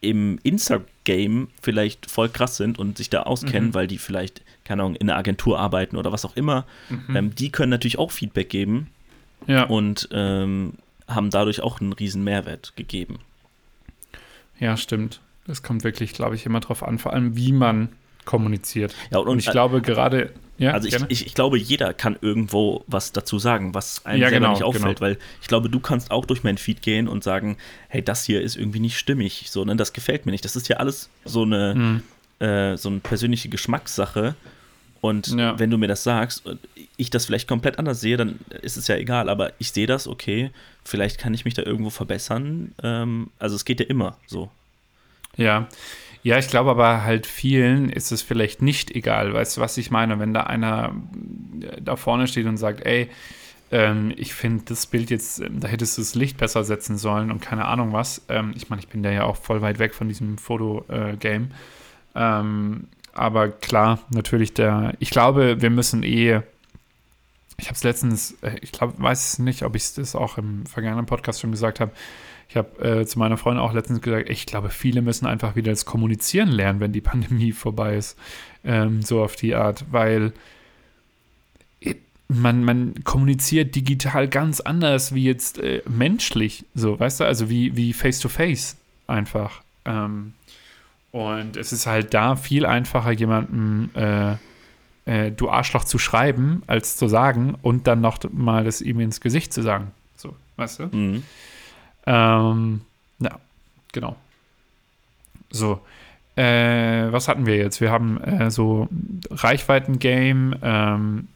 [0.00, 3.74] im Insta-Game vielleicht voll krass sind und sich da auskennen, mhm.
[3.74, 7.16] weil die vielleicht, keine Ahnung, in einer Agentur arbeiten oder was auch immer, mhm.
[7.16, 8.88] ähm, die können natürlich auch Feedback geben
[9.48, 9.64] ja.
[9.64, 10.74] und ähm,
[11.08, 13.18] haben dadurch auch einen riesen Mehrwert gegeben.
[14.58, 15.20] Ja, stimmt.
[15.46, 17.88] Das kommt wirklich, glaube ich, immer drauf an, vor allem wie man
[18.24, 18.94] kommuniziert.
[19.10, 22.16] Ja, und, und ich äh, glaube gerade, ja, also ich, ich, ich, glaube, jeder kann
[22.20, 25.00] irgendwo was dazu sagen, was einem ja, selber genau, nicht auffällt, genau.
[25.00, 27.56] weil ich glaube, du kannst auch durch meinen Feed gehen und sagen,
[27.88, 30.44] hey, das hier ist irgendwie nicht stimmig, so, ne, das gefällt mir nicht.
[30.44, 32.46] Das ist ja alles so eine, mhm.
[32.46, 34.34] äh, so eine persönliche Geschmackssache.
[35.04, 35.58] Und ja.
[35.58, 36.44] wenn du mir das sagst,
[36.96, 39.28] ich das vielleicht komplett anders sehe, dann ist es ja egal.
[39.28, 40.50] Aber ich sehe das, okay,
[40.82, 42.72] vielleicht kann ich mich da irgendwo verbessern.
[42.82, 44.50] Ähm, also es geht ja immer so.
[45.36, 45.68] Ja,
[46.22, 49.34] ja, ich glaube aber halt vielen ist es vielleicht nicht egal.
[49.34, 50.18] Weißt du, was ich meine?
[50.20, 50.94] Wenn da einer
[51.60, 53.10] äh, da vorne steht und sagt, ey,
[53.72, 57.30] ähm, ich finde das Bild jetzt, ähm, da hättest du das Licht besser setzen sollen
[57.30, 58.22] und keine Ahnung was.
[58.30, 61.50] Ähm, ich meine, ich bin da ja auch voll weit weg von diesem Foto-Game.
[62.14, 66.42] Äh, ähm, aber klar, natürlich der, ich glaube, wir müssen eh
[67.56, 70.66] ich habe es letztens, äh, ich glaube, weiß es nicht, ob ich das auch im
[70.66, 71.92] vergangenen Podcast schon gesagt habe.
[72.48, 75.72] Ich habe äh, zu meiner Freundin auch letztens gesagt, ich glaube, viele müssen einfach wieder
[75.72, 78.18] das Kommunizieren lernen, wenn die Pandemie vorbei ist.
[78.64, 80.32] Ähm, so auf die Art, weil
[82.28, 87.76] man, man kommuniziert digital ganz anders wie jetzt äh, menschlich, so, weißt du, also wie,
[87.76, 89.62] wie face-to-face einfach.
[89.84, 90.32] Ähm,
[91.14, 94.32] und es ist halt da viel einfacher, jemandem äh,
[95.04, 99.20] äh, du Arschloch zu schreiben, als zu sagen und dann noch mal das ihm ins
[99.20, 99.92] Gesicht zu sagen.
[100.16, 100.84] So, weißt du?
[100.86, 101.22] Mhm.
[102.06, 102.80] Ähm,
[103.20, 103.38] ja,
[103.92, 104.16] genau.
[105.50, 105.80] So.
[106.34, 107.80] Äh, was hatten wir jetzt?
[107.80, 108.88] Wir haben äh, so
[109.30, 111.28] Reichweiten-Game, ähm,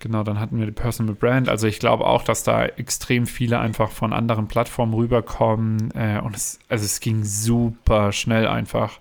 [0.00, 1.48] Genau, dann hatten wir die Personal Brand.
[1.48, 5.90] Also ich glaube auch, dass da extrem viele einfach von anderen Plattformen rüberkommen.
[5.92, 9.00] Äh, und es, also es ging super schnell einfach.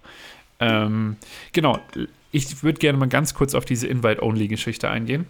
[0.60, 1.18] Ähm,
[1.54, 1.80] genau,
[2.32, 5.28] ich würde gerne mal ganz kurz auf diese Invite-Only-Geschichte eingehen,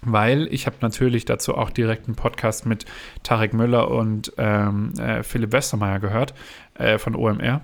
[0.00, 2.86] weil ich habe natürlich dazu auch direkt einen Podcast mit
[3.22, 6.32] Tarek Müller und ähm, äh, Philipp Westermeier gehört
[6.74, 7.60] äh, von OMR.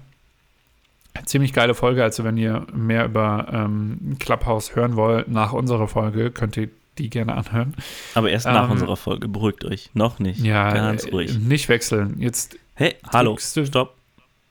[1.25, 6.31] Ziemlich geile Folge, also wenn ihr mehr über ähm, Clubhouse hören wollt, nach unserer Folge
[6.31, 6.69] könnt ihr
[7.03, 7.75] die gerne anhören.
[8.15, 10.41] Aber erst nach ähm, unserer Folge, beruhigt euch, noch nicht.
[10.41, 11.39] Ja, ganz ruhig.
[11.39, 12.19] Nicht wechseln.
[12.19, 12.57] Jetzt.
[12.75, 13.95] Hey, hallo, stopp.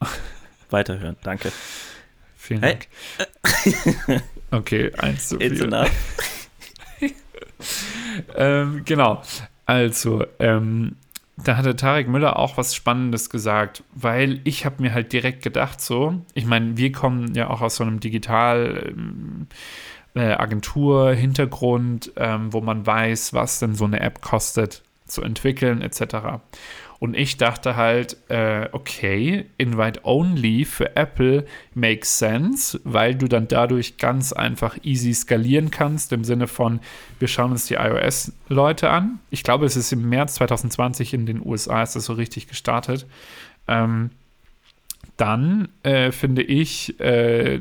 [0.70, 1.52] Weiterhören, danke.
[2.36, 2.88] Vielen Dank.
[4.50, 5.66] Okay, eins zu It's viel.
[5.66, 5.90] enough.
[8.36, 9.22] ähm, genau.
[9.64, 10.96] Also, ähm,
[11.36, 15.80] da hatte Tarek Müller auch was Spannendes gesagt, weil ich habe mir halt direkt gedacht,
[15.80, 19.46] so, ich meine, wir kommen ja auch aus so einem Digital ähm,
[20.14, 25.82] äh, Agentur Hintergrund, ähm, wo man weiß, was denn so eine App kostet zu entwickeln
[25.82, 26.40] etc.
[27.00, 33.48] Und ich dachte halt, äh, okay, Invite Only für Apple makes sense, weil du dann
[33.48, 36.78] dadurch ganz einfach easy skalieren kannst, im Sinne von,
[37.18, 39.18] wir schauen uns die iOS-Leute an.
[39.30, 43.06] Ich glaube, es ist im März 2020 in den USA, ist das so richtig gestartet.
[43.66, 44.10] Ähm,
[45.16, 47.60] dann äh, finde ich, äh,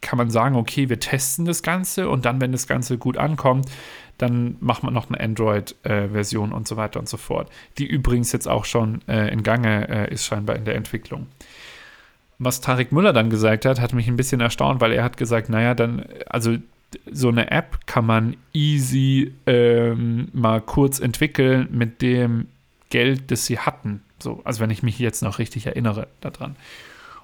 [0.00, 3.66] kann man sagen, okay, wir testen das Ganze und dann, wenn das Ganze gut ankommt,
[4.18, 8.32] dann macht man noch eine Android-Version äh, und so weiter und so fort, die übrigens
[8.32, 11.28] jetzt auch schon äh, in Gange äh, ist scheinbar in der Entwicklung.
[12.40, 15.48] Was Tarek Müller dann gesagt hat, hat mich ein bisschen erstaunt, weil er hat gesagt,
[15.48, 16.56] naja, dann, also
[17.10, 22.46] so eine App kann man easy ähm, mal kurz entwickeln mit dem
[22.90, 24.02] Geld, das sie hatten.
[24.20, 26.56] So, also wenn ich mich jetzt noch richtig erinnere daran.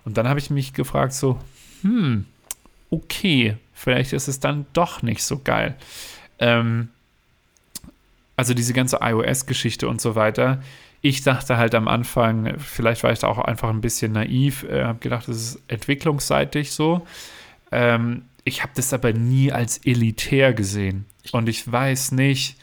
[0.05, 1.39] Und dann habe ich mich gefragt, so,
[1.83, 2.27] hm,
[2.95, 5.75] okay, vielleicht ist es dann doch nicht so geil.
[6.39, 6.89] Ähm,
[8.37, 10.63] also diese ganze iOS-Geschichte und so weiter.
[11.01, 14.85] Ich dachte halt am Anfang, vielleicht war ich da auch einfach ein bisschen naiv, äh,
[14.85, 17.07] habe gedacht, das ist entwicklungsseitig so.
[17.71, 21.05] Ähm, ich habe das aber nie als elitär gesehen.
[21.33, 22.57] Und ich weiß nicht,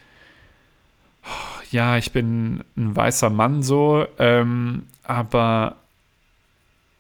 [1.72, 5.78] ja, ich bin ein weißer Mann so, ähm, aber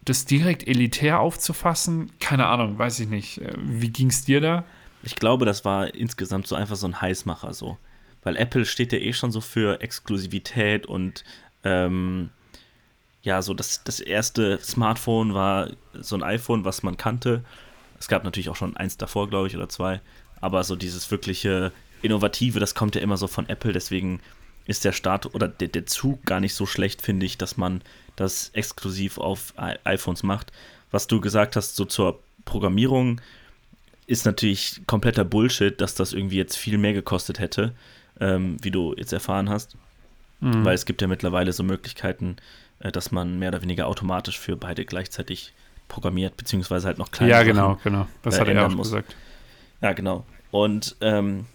[0.03, 3.39] das direkt elitär aufzufassen, keine Ahnung, weiß ich nicht.
[3.39, 4.65] Äh, wie ging es dir da?
[5.03, 7.77] Ich glaube, das war insgesamt so einfach so ein Heißmacher so.
[8.23, 11.23] Weil Apple steht ja eh schon so für Exklusivität und
[11.63, 12.29] ähm,
[13.23, 17.43] ja, so das, das erste Smartphone war so ein iPhone, was man kannte.
[17.99, 20.01] Es gab natürlich auch schon eins davor, glaube ich, oder zwei.
[20.39, 23.73] Aber so dieses wirkliche Innovative, das kommt ja immer so von Apple.
[23.73, 24.21] Deswegen
[24.65, 27.81] ist der Start oder der, der Zug gar nicht so schlecht, finde ich, dass man
[28.15, 30.51] das exklusiv auf I iPhones macht.
[30.91, 33.21] Was du gesagt hast, so zur Programmierung,
[34.07, 37.73] ist natürlich kompletter Bullshit, dass das irgendwie jetzt viel mehr gekostet hätte,
[38.19, 39.77] ähm, wie du jetzt erfahren hast.
[40.41, 40.65] Mhm.
[40.65, 42.35] Weil es gibt ja mittlerweile so Möglichkeiten,
[42.79, 45.53] äh, dass man mehr oder weniger automatisch für beide gleichzeitig
[45.87, 48.07] programmiert, beziehungsweise halt noch kleine Ja, genau, Sachen, genau.
[48.23, 48.87] Das äh, hat er auch muss.
[48.89, 49.15] gesagt.
[49.81, 50.25] Ja, genau.
[50.51, 51.45] Und ähm,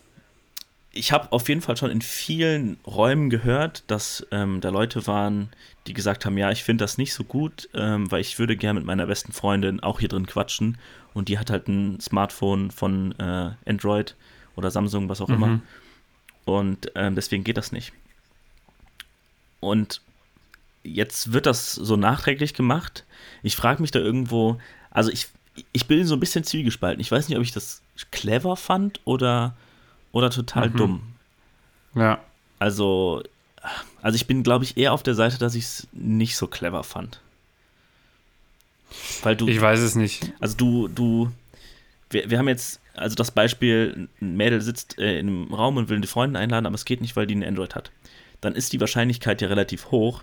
[0.97, 5.51] ich habe auf jeden Fall schon in vielen Räumen gehört, dass ähm, da Leute waren,
[5.87, 8.81] die gesagt haben, ja, ich finde das nicht so gut, ähm, weil ich würde gerne
[8.81, 10.79] mit meiner besten Freundin auch hier drin quatschen
[11.15, 14.17] und die hat halt ein Smartphone von äh, Android
[14.57, 15.35] oder Samsung, was auch mhm.
[15.35, 15.61] immer.
[16.45, 17.93] Und ähm, deswegen geht das nicht.
[19.61, 20.01] Und
[20.83, 23.05] jetzt wird das so nachträglich gemacht.
[23.43, 24.59] Ich frage mich da irgendwo,
[24.91, 25.29] also ich,
[25.73, 27.01] ich bin so ein bisschen zwiegespalten.
[27.01, 29.57] Ich weiß nicht, ob ich das clever fand oder
[30.17, 30.77] oder total mhm.
[30.77, 31.03] dumm.
[31.95, 32.21] Ja.
[32.59, 33.23] Also,
[34.01, 36.85] also ich bin, glaube ich, eher auf der Seite, dass ich es nicht so clever
[36.85, 37.21] fand.
[39.23, 39.47] Weil du.
[39.47, 40.33] Ich weiß es nicht.
[40.41, 41.31] Also du, du,
[42.09, 45.91] wir, wir haben jetzt, also das Beispiel, ein Mädel sitzt äh, in einem Raum und
[45.91, 47.91] will eine Freundin einladen, aber es geht nicht, weil die ein Android hat.
[48.41, 50.23] Dann ist die Wahrscheinlichkeit ja relativ hoch,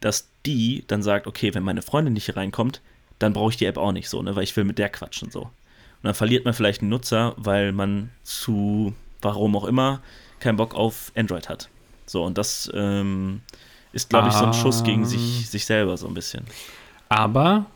[0.00, 2.80] dass die dann sagt, okay, wenn meine Freundin nicht hier reinkommt,
[3.20, 5.30] dann brauche ich die App auch nicht so, ne, weil ich will mit der quatschen
[5.30, 5.42] so.
[5.42, 10.00] Und dann verliert man vielleicht einen Nutzer, weil man zu warum auch immer,
[10.40, 11.68] keinen Bock auf Android hat.
[12.06, 13.42] So, und das ähm,
[13.92, 15.46] ist, glaube ich, so ein Schuss gegen sich, ah.
[15.46, 16.44] sich selber so ein bisschen.
[17.08, 17.66] Aber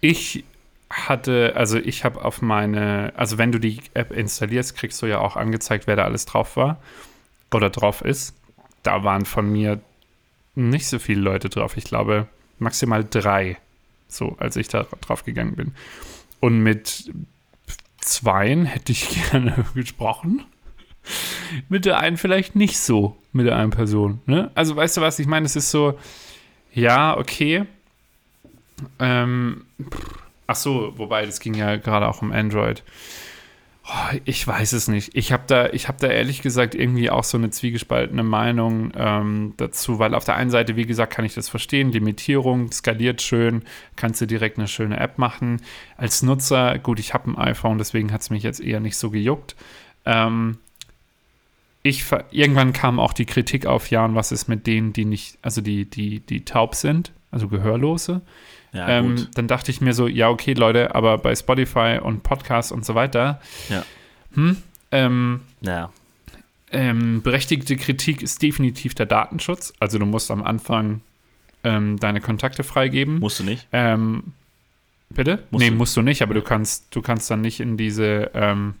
[0.00, 0.44] ich
[0.90, 5.18] hatte, also ich habe auf meine, also wenn du die App installierst, kriegst du ja
[5.18, 6.78] auch angezeigt, wer da alles drauf war
[7.52, 8.34] oder drauf ist.
[8.82, 9.80] Da waren von mir
[10.54, 11.76] nicht so viele Leute drauf.
[11.76, 12.26] Ich glaube
[12.58, 13.58] maximal drei,
[14.08, 15.74] so als ich da drauf gegangen bin.
[16.40, 17.12] Und mit
[18.00, 20.44] zweien hätte ich gerne gesprochen
[21.68, 24.20] mit der einen vielleicht nicht so, mit der einen Person.
[24.26, 24.50] Ne?
[24.54, 25.98] Also weißt du was, ich meine, es ist so,
[26.72, 27.64] ja, okay.
[28.98, 29.64] Ähm,
[30.46, 32.82] ach so, wobei, das ging ja gerade auch um Android.
[33.90, 35.16] Oh, ich weiß es nicht.
[35.16, 39.98] Ich habe da, hab da ehrlich gesagt irgendwie auch so eine zwiegespaltene Meinung ähm, dazu,
[39.98, 43.62] weil auf der einen Seite, wie gesagt, kann ich das verstehen, Limitierung, skaliert schön,
[43.96, 45.62] kannst du direkt eine schöne App machen.
[45.96, 49.08] Als Nutzer, gut, ich habe ein iPhone, deswegen hat es mich jetzt eher nicht so
[49.08, 49.56] gejuckt.
[50.04, 50.58] Ähm,
[51.88, 55.60] ich irgendwann kam auch die Kritik auf, Jan, was ist mit denen, die nicht, also
[55.60, 58.20] die, die, die taub sind, also Gehörlose.
[58.72, 62.70] Ja, ähm, dann dachte ich mir so, ja, okay, Leute, aber bei Spotify und Podcasts
[62.70, 63.82] und so weiter, ja.
[64.34, 64.56] hm,
[64.92, 65.90] ähm, ja.
[66.70, 69.72] Ähm, berechtigte Kritik ist definitiv der Datenschutz.
[69.80, 71.00] Also du musst am Anfang
[71.64, 73.20] ähm, deine Kontakte freigeben.
[73.20, 73.66] Musst du nicht?
[73.72, 74.34] Ähm,
[75.10, 75.42] Bitte?
[75.50, 78.30] Musst nee, du- musst du nicht, aber du kannst, du kannst dann nicht in diese,
[78.34, 78.74] ähm,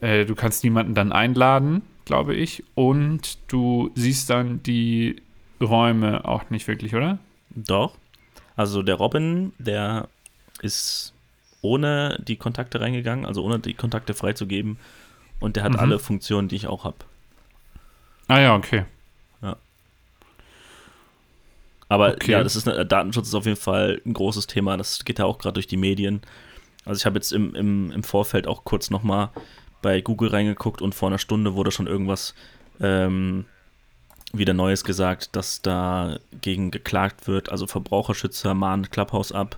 [0.00, 5.22] äh, du kannst niemanden dann einladen, glaube ich, und du siehst dann die
[5.60, 7.18] Räume auch nicht wirklich, oder?
[7.50, 7.94] Doch.
[8.56, 10.08] Also der Robin, der
[10.62, 11.12] ist
[11.62, 14.78] ohne die Kontakte reingegangen, also ohne die Kontakte freizugeben.
[15.40, 15.78] Und der hat Mhm.
[15.78, 16.96] alle Funktionen, die ich auch habe.
[18.28, 18.84] Ah ja, okay.
[21.90, 22.32] Aber Okay.
[22.32, 24.76] ja, das ist eine, Datenschutz ist auf jeden Fall ein großes Thema.
[24.76, 26.20] Das geht ja auch gerade durch die Medien.
[26.84, 29.30] Also ich habe jetzt im, im, im Vorfeld auch kurz nochmal
[29.82, 32.34] bei Google reingeguckt und vor einer Stunde wurde schon irgendwas
[32.80, 33.44] ähm,
[34.32, 37.50] wieder Neues gesagt, dass da gegen geklagt wird.
[37.50, 39.56] Also Verbraucherschützer mahnen Clubhouse ab.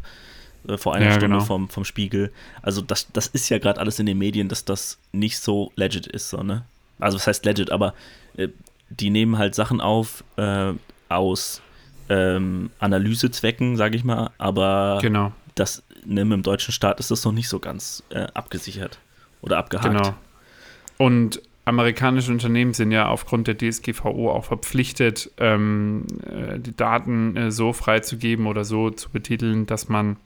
[0.68, 1.44] Äh, vor einer Ja, Stunde genau.
[1.44, 2.32] vom, vom Spiegel.
[2.62, 6.06] Also das, das ist ja gerade alles in den Medien, dass das nicht so legit
[6.06, 6.64] ist, so, ne?
[6.98, 7.94] Also was heißt legit, aber
[8.36, 8.48] äh,
[8.90, 10.72] die nehmen halt Sachen auf äh,
[11.08, 11.62] aus
[12.10, 17.32] ähm, Analysezwecken, sage ich mal, aber Genau, das ne, dem deutschen Staat ist das noch
[17.32, 18.98] nicht so ganz äh, abgesichert
[19.42, 19.96] oder abgehakt.
[19.96, 20.14] genau.
[20.98, 27.50] Und amerikanische Unternehmen sind ja aufgrund der DSGVO auch verpflichtet, ähm, äh, die Daten äh,
[27.52, 30.16] so freizugeben oder so zu betiteln, dass man,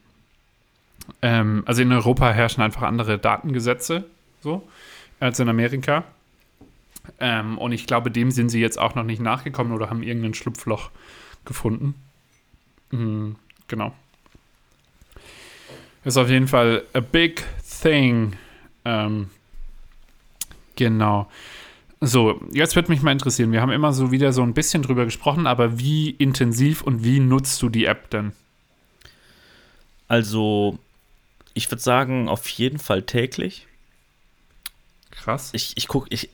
[1.22, 4.04] ähm, also in Europa herrschen einfach andere Datengesetze,
[4.40, 4.66] so,
[5.20, 6.04] als in Amerika.
[7.20, 10.34] Ähm, und ich glaube, dem sind sie jetzt auch noch nicht nachgekommen oder haben irgendein
[10.34, 10.90] Schlupfloch
[11.44, 11.94] gefunden.
[12.90, 13.36] Mhm,
[13.68, 13.92] genau.
[16.04, 17.44] Ist auf jeden Fall a big
[17.82, 18.34] thing.
[18.84, 19.30] Ähm,
[20.76, 21.30] genau.
[22.00, 23.52] So, jetzt wird mich mal interessieren.
[23.52, 27.18] Wir haben immer so wieder so ein bisschen drüber gesprochen, aber wie intensiv und wie
[27.20, 28.32] nutzt du die App denn?
[30.08, 30.78] Also
[31.54, 33.66] ich würde sagen, auf jeden Fall täglich.
[35.12, 35.50] Krass.
[35.52, 36.28] Ich, ich gucke, ich,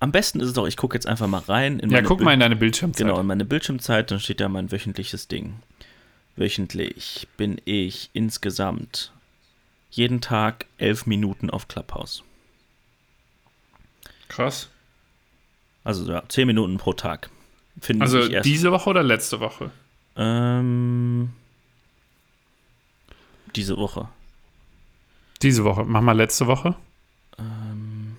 [0.00, 1.78] am besten ist es doch, ich gucke jetzt einfach mal rein.
[1.78, 3.06] In Ja, guck Bild- mal in deine Bildschirmzeit.
[3.06, 5.54] Genau, in meine Bildschirmzeit, dann steht da mein wöchentliches Ding.
[6.36, 9.12] Wöchentlich bin ich insgesamt
[9.96, 12.22] jeden Tag elf Minuten auf Clubhouse.
[14.28, 14.68] Krass.
[15.84, 17.30] Also ja, zehn Minuten pro Tag.
[17.80, 19.70] Finde Also diese Woche oder letzte Woche?
[20.16, 21.30] ähm,
[23.54, 24.08] diese Woche.
[25.42, 25.84] Diese Woche.
[25.84, 26.74] Mach mal letzte Woche.
[27.38, 28.16] Ähm,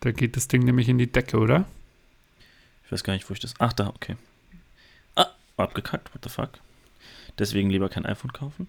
[0.00, 1.64] Da geht das Ding nämlich in die Decke, oder?
[2.84, 3.54] ich weiß gar nicht, wo ich das.
[3.58, 4.16] Ach, da, okay.
[5.16, 6.50] Ah, abgekackt, what the fuck.
[7.38, 8.68] Deswegen lieber kein iPhone kaufen.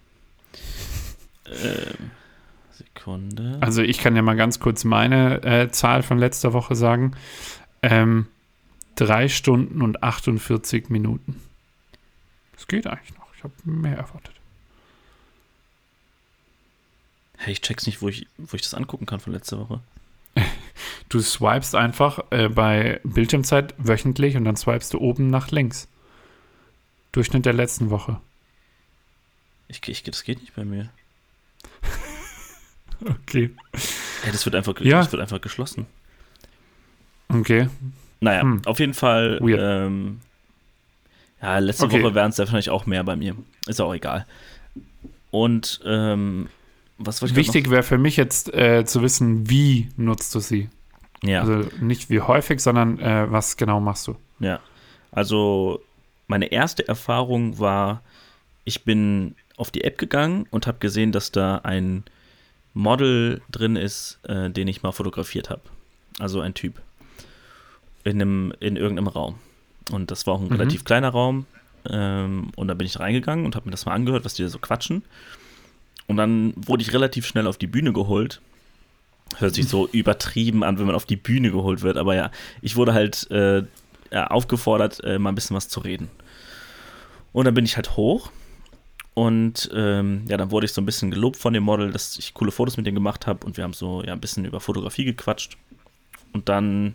[1.64, 2.10] Ähm,
[2.72, 3.58] Sekunde.
[3.60, 7.12] Also ich kann ja mal ganz kurz meine äh, Zahl von letzter Woche sagen.
[7.82, 8.26] Ähm,
[8.94, 11.40] drei Stunden und 48 Minuten.
[12.52, 13.26] Das geht eigentlich noch.
[13.36, 14.34] Ich habe mehr erwartet.
[17.36, 19.80] Hey, ich check's nicht, wo ich, wo ich das angucken kann von letzter Woche.
[21.08, 25.88] Du swipest einfach äh, bei Bildschirmzeit wöchentlich und dann swipest du oben nach links.
[27.12, 28.20] Durchschnitt der letzten Woche.
[29.68, 30.90] Ich, ich, das geht nicht bei mir.
[33.04, 33.50] Okay.
[34.22, 34.98] Hey, das wird einfach, Ja.
[34.98, 35.86] das wird einfach geschlossen.
[37.28, 37.68] Okay.
[38.20, 38.62] Naja, Hm.
[38.64, 39.38] auf jeden Fall.
[39.40, 39.60] Weird.
[39.62, 40.20] Ähm,
[41.40, 42.02] ja, letzte Okay.
[42.02, 43.36] Woche wären es wahrscheinlich auch mehr bei mir.
[43.66, 44.26] Ist auch egal.
[45.30, 46.48] Und ähm,
[46.98, 50.68] was wollte ich Wichtig wäre für mich jetzt äh, zu wissen, wie nutzt du sie.
[51.22, 51.42] Ja.
[51.42, 54.16] Also nicht wie häufig, sondern äh, was genau machst du.
[54.40, 54.60] Ja,
[55.12, 55.80] also
[56.26, 58.02] meine erste Erfahrung war,
[58.64, 62.04] ich bin auf die App gegangen und habe gesehen, dass da ein
[62.74, 65.62] Model drin ist, äh, den ich mal fotografiert habe.
[66.18, 66.80] Also ein Typ.
[68.04, 69.36] In, einem, in irgendeinem Raum.
[69.90, 70.52] Und das war auch ein Mhm.
[70.56, 71.46] relativ kleiner Raum.
[71.88, 74.48] Ähm, und da bin ich reingegangen und habe mir das mal angehört, was die da
[74.48, 75.02] so quatschen.
[76.06, 78.40] Und dann wurde ich relativ schnell auf die Bühne geholt.
[79.36, 81.96] Hört sich so übertrieben an, wenn man auf die Bühne geholt wird.
[81.96, 82.30] Aber ja,
[82.62, 83.62] ich wurde halt äh,
[84.10, 86.08] aufgefordert, äh, mal ein bisschen was zu reden.
[87.32, 88.30] Und dann bin ich halt hoch.
[89.18, 92.34] Und ähm, ja, dann wurde ich so ein bisschen gelobt von dem Model, dass ich
[92.34, 93.44] coole Fotos mit dem gemacht habe.
[93.44, 95.56] Und wir haben so ja ein bisschen über Fotografie gequatscht.
[96.32, 96.94] Und dann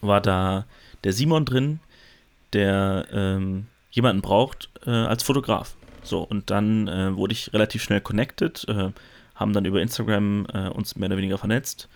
[0.00, 0.64] war da
[1.04, 1.80] der Simon drin,
[2.54, 5.74] der ähm, jemanden braucht äh, als Fotograf.
[6.02, 8.90] So, und dann äh, wurde ich relativ schnell connected, äh,
[9.34, 11.90] haben dann über Instagram äh, uns mehr oder weniger vernetzt.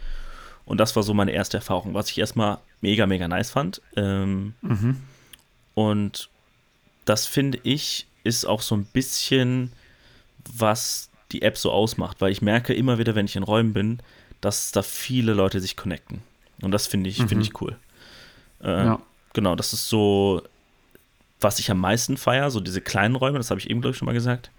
[0.66, 3.80] Und das war so meine erste Erfahrung, was ich erstmal mega, mega nice fand.
[3.96, 4.98] Ähm, Mhm.
[5.72, 6.28] und
[7.06, 9.72] das finde ich ist auch so ein bisschen,
[10.54, 13.98] was die App so ausmacht, weil ich merke immer wieder, wenn ich in Räumen bin,
[14.40, 16.22] dass da viele Leute sich connecten.
[16.60, 17.28] Und das finde ich, Mhm.
[17.28, 17.76] finde ich cool.
[18.62, 19.02] Äh, Ja.
[19.34, 20.42] Genau, das ist so,
[21.40, 23.98] was ich am meisten feiere, so diese kleinen Räume, das habe ich eben, glaube ich,
[23.98, 24.50] schon mal gesagt.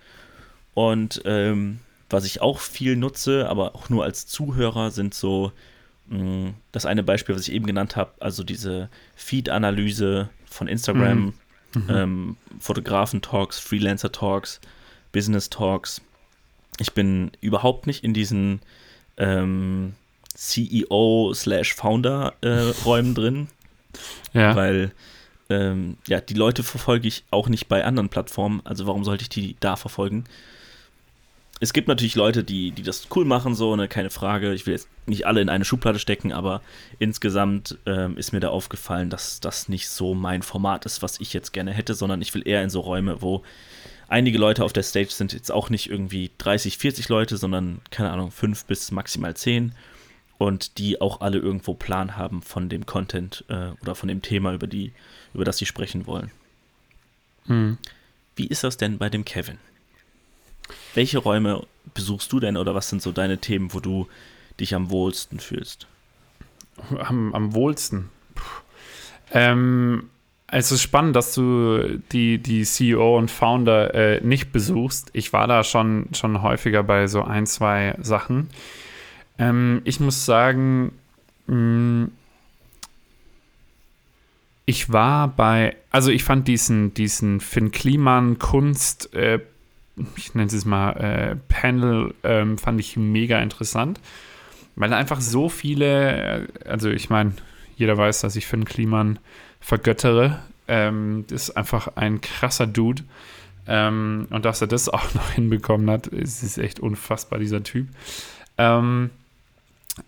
[0.73, 5.51] Und ähm, was ich auch viel nutze, aber auch nur als Zuhörer, sind so
[6.07, 11.33] mh, das eine Beispiel, was ich eben genannt habe, also diese Feed-Analyse von Instagram, Mhm.
[11.89, 14.61] Ähm, Fotografen-Talks, Freelancer-Talks,
[15.11, 16.01] Business Talks.
[16.79, 18.61] Ich bin überhaupt nicht in diesen
[19.17, 19.93] ähm,
[20.33, 22.73] CEO slash Founder äh,
[23.13, 23.47] drin,
[24.33, 24.55] ja.
[24.55, 24.91] weil
[25.49, 29.29] ähm, ja, die Leute verfolge ich auch nicht bei anderen Plattformen, also warum sollte ich
[29.29, 30.23] die da verfolgen?
[31.63, 34.53] Es gibt natürlich Leute, die, die das cool machen, so, ne, keine Frage.
[34.53, 36.61] Ich will jetzt nicht alle in eine Schublade stecken, aber
[36.99, 41.31] insgesamt ähm, ist mir da aufgefallen, dass das nicht so mein Format ist, was ich
[41.31, 43.43] jetzt gerne hätte, sondern ich will eher in so Räume, wo
[44.09, 48.11] einige Leute auf der Stage sind, jetzt auch nicht irgendwie 30, 40 Leute, sondern, keine
[48.11, 49.73] Ahnung, 5 bis maximal 10
[50.37, 54.53] und die auch alle irgendwo Plan haben von dem Content äh, oder von dem Thema,
[54.53, 54.91] über, die,
[55.33, 56.29] über das sie sprechen wollen.
[57.45, 57.77] Hm.
[58.35, 59.59] Wie ist das denn bei dem Kevin?
[60.93, 64.07] Welche Räume besuchst du denn oder was sind so deine Themen, wo du
[64.59, 65.87] dich am wohlsten fühlst?
[66.99, 68.09] Am, am wohlsten.
[69.31, 70.09] Ähm,
[70.47, 75.09] es ist spannend, dass du die, die CEO und Founder äh, nicht besuchst.
[75.13, 78.49] Ich war da schon, schon häufiger bei so ein, zwei Sachen.
[79.39, 80.91] Ähm, ich muss sagen,
[81.47, 82.11] mh, mm,
[84.65, 89.39] ich war bei, also ich fand diesen, diesen Finn Kliman Kunst, äh,
[90.15, 93.99] ich nenne es mal äh, Panel, ähm, fand ich mega interessant,
[94.75, 97.33] weil einfach so viele, äh, also ich meine,
[97.75, 99.19] jeder weiß, dass ich Finn Kliman
[99.59, 100.39] vergöttere.
[100.67, 103.03] Ähm, ist einfach ein krasser Dude.
[103.67, 107.87] Ähm, und dass er das auch noch hinbekommen hat, ist, ist echt unfassbar, dieser Typ.
[108.57, 109.09] Ähm,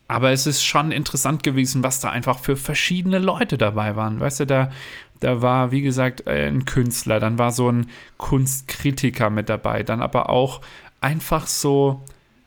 [0.07, 4.19] aber es ist schon interessant gewesen, was da einfach für verschiedene Leute dabei waren.
[4.19, 4.71] Weißt du, da,
[5.19, 10.01] da war, wie gesagt, äh, ein Künstler, dann war so ein Kunstkritiker mit dabei, dann
[10.01, 10.61] aber auch
[11.01, 12.03] einfach so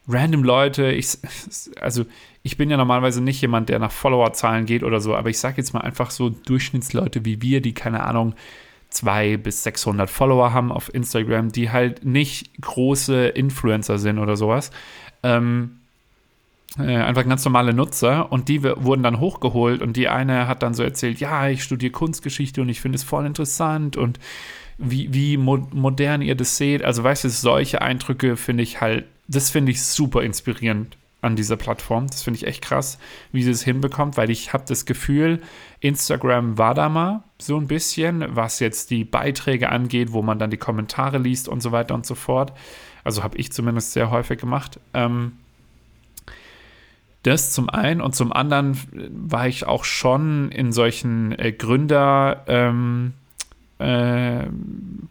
[0.09, 0.91] random Leute.
[0.91, 1.19] Ich,
[1.81, 2.05] also,
[2.43, 5.59] ich bin ja normalerweise nicht jemand, der nach Followerzahlen geht oder so, aber ich sage
[5.59, 8.35] jetzt mal einfach so Durchschnittsleute wie wir, die keine Ahnung,
[8.91, 14.71] 200 bis 600 Follower haben auf Instagram, die halt nicht große Influencer sind oder sowas.
[15.23, 15.79] Ähm,
[16.79, 20.75] äh, einfach ganz normale Nutzer und die wurden dann hochgeholt und die eine hat dann
[20.75, 24.19] so erzählt, ja, ich studiere Kunstgeschichte und ich finde es voll interessant und
[24.79, 26.85] wie, wie mo modern ihr das seht.
[26.85, 31.57] Also weißt du, solche Eindrücke finde ich halt, das finde ich super inspirierend an dieser
[31.57, 32.07] Plattform.
[32.07, 32.99] Das finde ich echt krass,
[33.33, 35.43] wie sie es hinbekommt, weil ich habe das Gefühl,
[35.81, 40.51] Instagram war da mal so ein bisschen, was jetzt die Beiträge angeht, wo man dann
[40.51, 42.53] die Kommentare liest und so weiter und so fort.
[43.03, 44.79] Also habe ich zumindest sehr häufig gemacht.
[44.95, 45.33] Ähm,
[47.29, 48.79] das zum einen und zum anderen
[49.11, 53.13] war ich auch schon in solchen äh, Gründer ähm,
[53.79, 54.45] äh,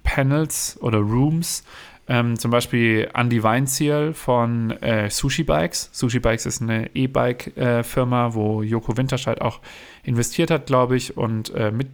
[0.04, 1.64] Panels oder Rooms.
[2.10, 5.90] Ähm, zum Beispiel Andy Weinziel von äh, Sushi Bikes.
[5.92, 9.60] Sushi Bikes ist eine E-Bike-Firma, wo Joko Winterscheid auch
[10.04, 11.90] investiert hat, glaube ich, und äh, mit,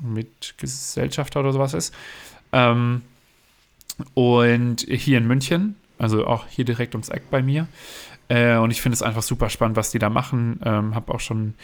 [0.00, 1.92] mit Gesellschafter oder sowas ist.
[2.52, 3.02] Ähm,
[4.14, 7.66] und hier in München, also auch hier direkt ums Eck bei mir.
[8.30, 10.60] Äh, und ich finde es einfach super spannend, was die da machen.
[10.64, 11.54] Ähm, habe auch schon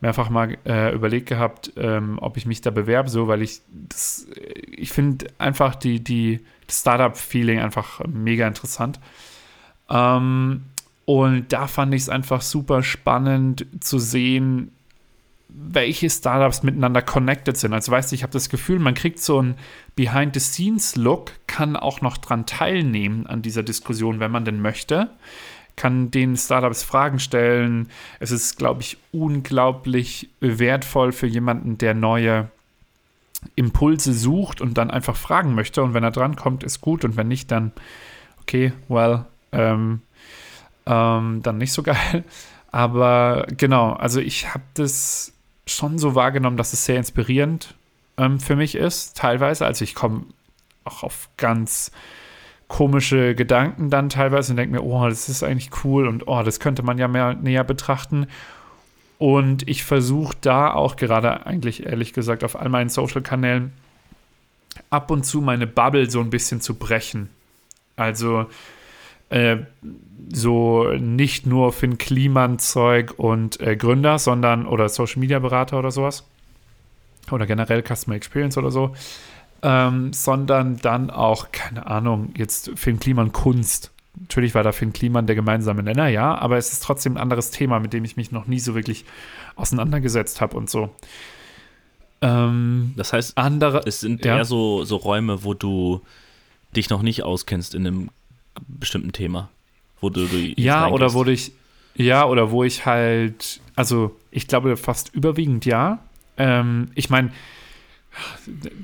[0.00, 4.26] mehrfach mal äh, überlegt gehabt, ähm, ob ich mich da bewerbe, so, weil ich das,
[4.68, 9.00] ich finde einfach die, die Startup-Feeling einfach mega interessant.
[9.90, 10.62] Ähm,
[11.04, 14.70] und da fand ich es einfach super spannend zu sehen,
[15.48, 17.72] welche Startups miteinander connected sind.
[17.72, 19.56] Also weißt du, ich habe das Gefühl, man kriegt so einen
[19.96, 25.10] Behind-the-Scenes-Look, kann auch noch dran teilnehmen an dieser Diskussion, wenn man denn möchte
[25.82, 27.88] kann den Startups Fragen stellen.
[28.20, 32.48] Es ist, glaube ich, unglaublich wertvoll für jemanden, der neue
[33.56, 35.82] Impulse sucht und dann einfach fragen möchte.
[35.82, 37.04] Und wenn er drankommt, ist gut.
[37.04, 37.72] Und wenn nicht, dann
[38.42, 40.02] okay, well, ähm,
[40.86, 42.22] ähm, dann nicht so geil.
[42.70, 45.32] Aber genau, also ich habe das
[45.66, 47.74] schon so wahrgenommen, dass es sehr inspirierend
[48.18, 49.66] ähm, für mich ist, teilweise.
[49.66, 50.26] Also ich komme
[50.84, 51.90] auch auf ganz
[52.72, 56.58] komische Gedanken dann teilweise und denke mir, oh, das ist eigentlich cool und oh, das
[56.58, 58.26] könnte man ja mehr näher betrachten.
[59.18, 63.74] Und ich versuche da auch gerade eigentlich ehrlich gesagt auf all meinen Social-Kanälen
[64.88, 67.28] ab und zu meine Bubble so ein bisschen zu brechen.
[67.96, 68.46] Also
[69.28, 69.58] äh,
[70.32, 76.26] so nicht nur Finn Kliman-Zeug und äh, Gründer, sondern oder Social-Media-Berater oder sowas.
[77.30, 78.94] Oder generell Customer Experience oder so,
[79.62, 83.92] ähm, sondern dann auch, keine Ahnung, jetzt Finn Kliman Kunst.
[84.20, 87.50] Natürlich war da Finn Kliman der gemeinsame Nenner, ja, aber es ist trotzdem ein anderes
[87.50, 89.04] Thema, mit dem ich mich noch nie so wirklich
[89.56, 90.90] auseinandergesetzt habe und so.
[92.20, 94.36] Ähm, das heißt, andere, es sind ja.
[94.36, 96.02] eher so, so Räume, wo du
[96.74, 98.10] dich noch nicht auskennst in einem
[98.66, 99.48] bestimmten Thema.
[100.00, 101.52] Wo du, du ja, oder wo ich,
[101.94, 106.00] ja, oder wo ich halt, also ich glaube fast überwiegend ja.
[106.36, 107.30] Ähm, ich meine,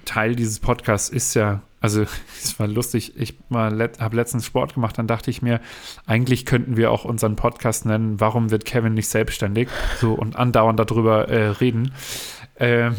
[0.04, 2.02] Teil dieses Podcasts ist ja, also
[2.42, 5.60] es war lustig, ich let, habe letztens Sport gemacht, dann dachte ich mir,
[6.06, 9.68] eigentlich könnten wir auch unseren Podcast nennen, warum wird Kevin nicht selbstständig?
[10.00, 11.92] So und andauernd darüber äh, reden.
[12.58, 12.94] Ähm,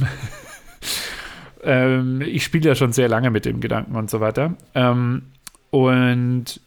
[1.63, 4.55] ähm, ich spiele ja schon sehr lange mit dem Gedanken und so weiter.
[4.75, 5.23] Ähm,
[5.71, 6.61] und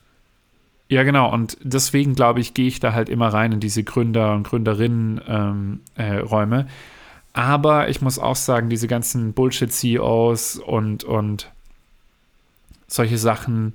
[0.93, 1.33] ja, genau.
[1.33, 6.61] Und deswegen, glaube ich, gehe ich da halt immer rein in diese Gründer- und Gründerinnen-Räume.
[6.61, 6.65] Äh,
[7.33, 11.51] Aber ich muss auch sagen, diese ganzen Bullshit-CEOs und, und
[12.87, 13.75] solche Sachen,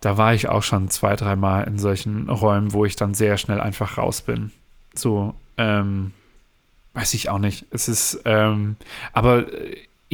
[0.00, 3.60] da war ich auch schon zwei, dreimal in solchen Räumen, wo ich dann sehr schnell
[3.60, 4.52] einfach raus bin.
[4.94, 6.12] So, ähm,
[6.94, 7.66] weiß ich auch nicht.
[7.70, 8.76] Es ist, ähm,
[9.12, 9.46] aber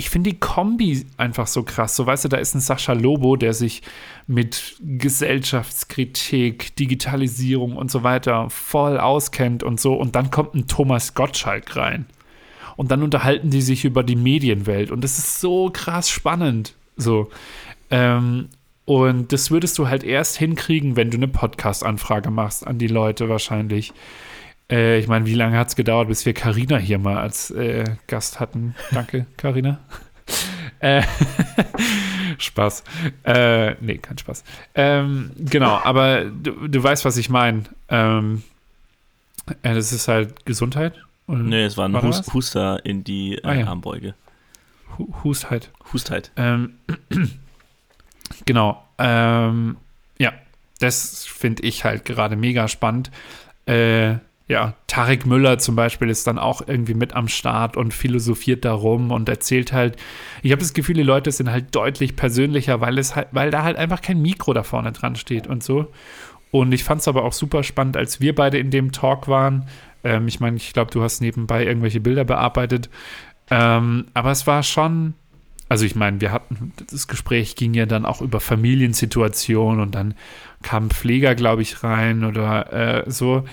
[0.00, 1.94] ich finde die Kombi einfach so krass.
[1.94, 3.82] So, weißt du, da ist ein Sascha Lobo, der sich
[4.26, 9.92] mit Gesellschaftskritik, Digitalisierung und so weiter voll auskennt und so.
[9.92, 12.06] Und dann kommt ein Thomas Gottschalk rein.
[12.78, 14.90] Und dann unterhalten die sich über die Medienwelt.
[14.90, 16.76] Und das ist so krass spannend.
[16.96, 17.28] So.
[17.90, 18.48] Ähm,
[18.86, 23.28] und das würdest du halt erst hinkriegen, wenn du eine Podcast-Anfrage machst an die Leute
[23.28, 23.92] wahrscheinlich.
[24.70, 27.84] Äh, ich meine, wie lange hat es gedauert, bis wir Karina hier mal als äh,
[28.06, 28.74] Gast hatten?
[28.92, 29.80] Danke, Karina.
[30.78, 31.02] äh,
[32.38, 32.84] Spaß.
[33.24, 34.44] Äh, nee, kein Spaß.
[34.74, 37.64] Ähm, genau, aber du, du weißt, was ich meine.
[37.88, 38.42] Ähm,
[39.62, 40.94] äh, das ist halt Gesundheit.
[41.26, 43.66] Oder nee, es war ein war Hust, Huster in die äh, ah, ja.
[43.66, 44.14] Armbeuge.
[45.24, 45.70] Hustheit.
[45.92, 46.30] Hustheit.
[46.36, 46.74] Ähm,
[48.46, 48.84] genau.
[48.98, 49.76] Ähm,
[50.18, 50.32] ja,
[50.78, 53.10] das finde ich halt gerade mega spannend.
[53.66, 54.16] Äh,
[54.50, 59.12] ja, Tarek Müller zum Beispiel ist dann auch irgendwie mit am Start und philosophiert darum
[59.12, 59.96] und erzählt halt.
[60.42, 63.62] Ich habe das Gefühl, die Leute sind halt deutlich persönlicher, weil es halt, weil da
[63.62, 65.92] halt einfach kein Mikro da vorne dran steht und so.
[66.50, 69.68] Und ich fand es aber auch super spannend, als wir beide in dem Talk waren.
[70.02, 72.90] Ähm, ich meine, ich glaube, du hast nebenbei irgendwelche Bilder bearbeitet.
[73.52, 75.14] Ähm, aber es war schon,
[75.68, 80.14] also ich meine, wir hatten, das Gespräch ging ja dann auch über Familiensituationen und dann
[80.62, 83.44] kam Pfleger, glaube ich, rein oder äh, so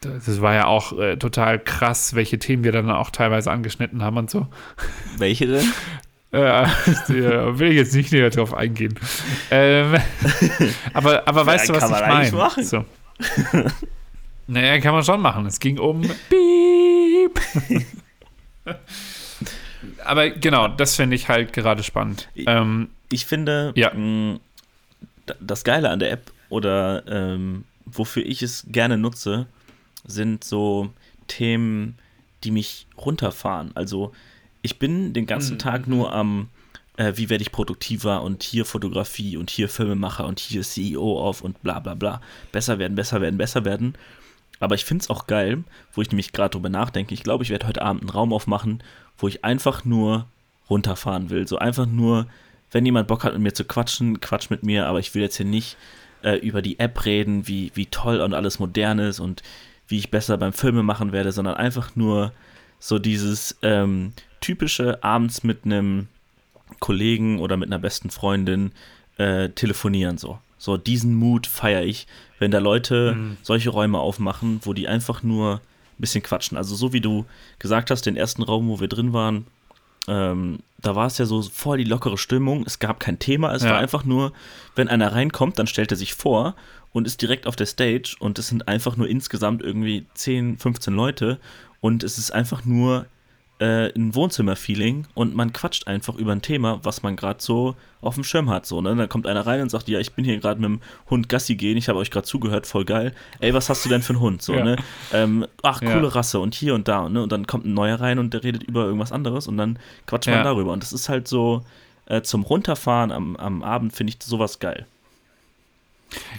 [0.00, 4.16] das war ja auch äh, total krass, welche Themen wir dann auch teilweise angeschnitten haben
[4.16, 4.46] und so.
[5.18, 5.72] Welche denn?
[6.34, 6.66] Äh,
[7.08, 8.98] will ich jetzt nicht näher drauf eingehen.
[9.52, 9.94] Ähm,
[10.92, 12.64] aber aber weißt du, was ich meine?
[12.64, 12.84] So.
[14.48, 15.46] naja, kann man schon machen.
[15.46, 17.40] Es ging um Piep.
[20.04, 22.28] aber genau, das finde ich halt gerade spannend.
[22.34, 23.94] Ich, ähm, ich finde, ja.
[23.94, 24.40] mh,
[25.38, 29.46] das Geile an der App oder ähm, wofür ich es gerne nutze,
[30.04, 30.90] sind so
[31.26, 31.96] Themen,
[32.42, 33.72] die mich runterfahren.
[33.74, 34.12] Also
[34.62, 35.58] ich bin den ganzen mhm.
[35.58, 36.48] Tag nur am,
[36.96, 41.40] äh, wie werde ich produktiver und hier Fotografie und hier Filmemacher und hier CEO auf
[41.40, 42.20] und bla bla bla.
[42.52, 43.94] Besser werden, besser werden, besser werden.
[44.60, 47.14] Aber ich finde es auch geil, wo ich nämlich gerade drüber nachdenke.
[47.14, 48.82] Ich glaube, ich werde heute Abend einen Raum aufmachen,
[49.18, 50.26] wo ich einfach nur
[50.70, 51.46] runterfahren will.
[51.46, 52.26] So einfach nur,
[52.70, 55.36] wenn jemand Bock hat, mit mir zu quatschen, quatsch mit mir, aber ich will jetzt
[55.36, 55.76] hier nicht
[56.24, 59.42] äh, über die App reden, wie, wie toll und alles modern ist und
[59.86, 62.32] wie ich besser beim Filme machen werde, sondern einfach nur
[62.78, 66.08] so dieses ähm, typische abends mit einem
[66.80, 68.72] Kollegen oder mit einer besten Freundin
[69.18, 70.38] äh, telefonieren so.
[70.58, 72.06] So diesen Mut feiere ich,
[72.38, 73.36] wenn da Leute mhm.
[73.42, 76.56] solche Räume aufmachen, wo die einfach nur ein bisschen quatschen.
[76.56, 77.26] Also so wie du
[77.58, 79.46] gesagt hast, den ersten Raum, wo wir drin waren,
[80.08, 82.64] ähm, da war es ja so voll die lockere Stimmung.
[82.66, 83.54] Es gab kein Thema.
[83.54, 83.70] Es ja.
[83.70, 84.32] war einfach nur,
[84.74, 86.54] wenn einer reinkommt, dann stellt er sich vor
[86.92, 90.94] und ist direkt auf der Stage und es sind einfach nur insgesamt irgendwie 10, 15
[90.94, 91.38] Leute
[91.80, 93.06] und es ist einfach nur
[93.64, 98.14] äh, ein Wohnzimmer-Feeling und man quatscht einfach über ein Thema, was man gerade so auf
[98.14, 98.66] dem Schirm hat.
[98.66, 98.94] So, ne?
[98.94, 101.54] Dann kommt einer rein und sagt, ja, ich bin hier gerade mit dem Hund Gassi
[101.54, 103.14] gehen, ich habe euch gerade zugehört, voll geil.
[103.40, 104.42] Ey, was hast du denn für einen Hund?
[104.42, 104.64] So, ja.
[104.64, 104.76] ne?
[105.14, 106.08] Ähm, ach, coole ja.
[106.08, 107.08] Rasse und hier und da.
[107.08, 107.22] Ne?
[107.22, 110.28] Und dann kommt ein neuer rein und der redet über irgendwas anderes und dann quatscht
[110.28, 110.72] man darüber.
[110.72, 111.64] Und das ist halt so
[112.06, 114.84] äh, zum Runterfahren am, am Abend, finde ich sowas geil.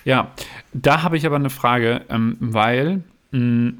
[0.03, 0.31] Ja,
[0.73, 3.73] da habe ich aber eine Frage, ähm, weil mh,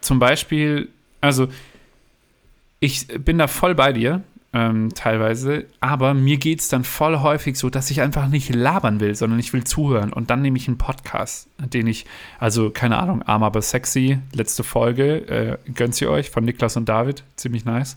[0.00, 0.88] zum Beispiel,
[1.20, 1.48] also
[2.80, 4.22] ich bin da voll bei dir,
[4.54, 9.00] ähm, teilweise, aber mir geht es dann voll häufig so, dass ich einfach nicht labern
[9.00, 10.12] will, sondern ich will zuhören.
[10.12, 12.06] Und dann nehme ich einen Podcast, den ich,
[12.38, 16.88] also keine Ahnung, arm aber sexy, letzte Folge, äh, gönnt sie euch von Niklas und
[16.88, 17.96] David, ziemlich nice.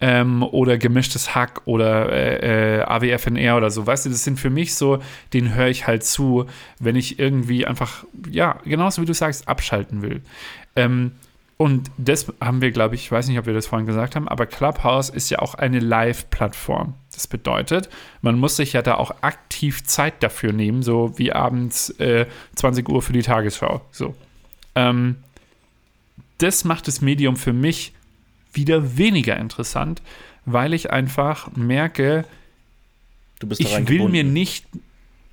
[0.00, 3.86] Ähm, oder gemischtes Hack oder äh, äh, AWFNR oder so.
[3.86, 4.98] Weißt du, das sind für mich so,
[5.32, 6.46] den höre ich halt zu,
[6.80, 10.22] wenn ich irgendwie einfach, ja, genauso wie du sagst, abschalten will.
[10.74, 11.12] Ähm,
[11.56, 14.28] und das haben wir, glaube ich, ich weiß nicht, ob wir das vorhin gesagt haben,
[14.28, 16.94] aber Clubhouse ist ja auch eine Live-Plattform.
[17.12, 17.88] Das bedeutet,
[18.20, 22.26] man muss sich ja da auch aktiv Zeit dafür nehmen, so wie abends äh,
[22.56, 23.82] 20 Uhr für die Tagesschau.
[23.92, 24.14] So.
[24.74, 25.16] Ähm,
[26.38, 27.92] das macht das Medium für mich
[28.52, 30.02] wieder weniger interessant,
[30.44, 32.24] weil ich einfach merke,
[33.58, 34.66] ich will mir nicht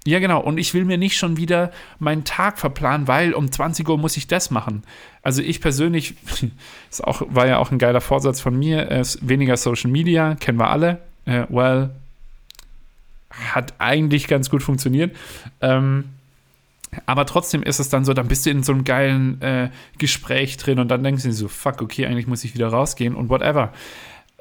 [0.06, 0.40] ja, genau.
[0.42, 4.18] Und ich will mir nicht schon wieder meinen Tag verplanen, weil um 20 Uhr muss
[4.18, 4.84] ich das machen.
[5.22, 6.16] Also ich persönlich,
[6.90, 10.60] ist auch, war ja auch ein geiler Vorsatz von mir, ist weniger Social Media, kennen
[10.60, 11.00] wir alle.
[11.26, 11.90] Äh, well,
[13.30, 15.16] hat eigentlich ganz gut funktioniert.
[15.62, 16.06] Ähm,
[17.06, 20.58] aber trotzdem ist es dann so, dann bist du in so einem geilen äh, Gespräch
[20.58, 23.30] drin und dann denkst du dir so, fuck, okay, eigentlich muss ich wieder rausgehen und
[23.30, 23.74] whatever.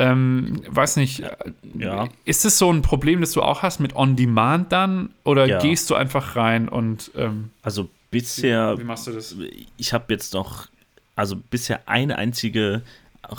[0.01, 1.25] Ähm, weiß nicht,
[1.77, 2.09] ja.
[2.25, 5.11] ist es so ein Problem, das du auch hast mit On-Demand dann?
[5.25, 5.59] Oder ja.
[5.59, 7.11] gehst du einfach rein und.
[7.17, 8.77] Ähm, also bisher.
[8.77, 9.35] Wie, wie, machst du das?
[9.77, 10.69] Ich habe jetzt noch,
[11.17, 12.83] also bisher eine einzige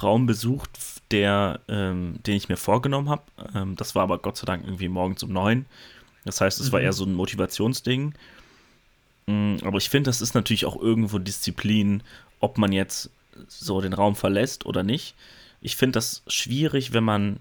[0.03, 0.72] Raum besucht,
[1.12, 3.24] der, ähm, den ich mir vorgenommen habe.
[3.55, 5.66] Ähm, das war aber Gott sei Dank irgendwie morgens um neun.
[6.26, 6.72] Das heißt, es mhm.
[6.74, 8.14] war eher so ein Motivationsding.
[9.28, 12.03] Mm, aber ich finde, das ist natürlich auch irgendwo Disziplin,
[12.41, 13.10] ob man jetzt
[13.47, 15.16] so den Raum verlässt oder nicht
[15.62, 17.39] ich finde das schwierig, wenn man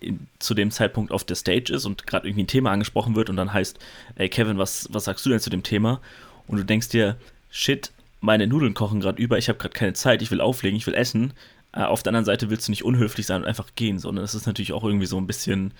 [0.00, 3.30] in, zu dem Zeitpunkt auf der Stage ist und gerade irgendwie ein Thema angesprochen wird
[3.30, 3.78] und dann heißt,
[4.16, 6.00] ey Kevin, was, was sagst du denn zu dem Thema?
[6.46, 7.16] Und du denkst dir,
[7.50, 10.86] shit, meine Nudeln kochen gerade über, ich habe gerade keine Zeit, ich will auflegen, ich
[10.86, 11.32] will essen.
[11.72, 14.34] Äh, auf der anderen Seite willst du nicht unhöflich sein und einfach gehen, sondern das
[14.34, 15.72] ist natürlich auch irgendwie so ein bisschen,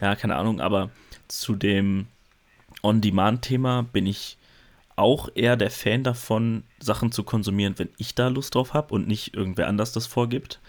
[0.00, 0.90] ja, keine Ahnung, aber
[1.28, 2.06] zu dem
[2.82, 4.36] On-Demand-Thema bin ich
[4.96, 9.08] auch eher der Fan davon, Sachen zu konsumieren, wenn ich da Lust drauf habe und
[9.08, 10.60] nicht irgendwer anders das vorgibt.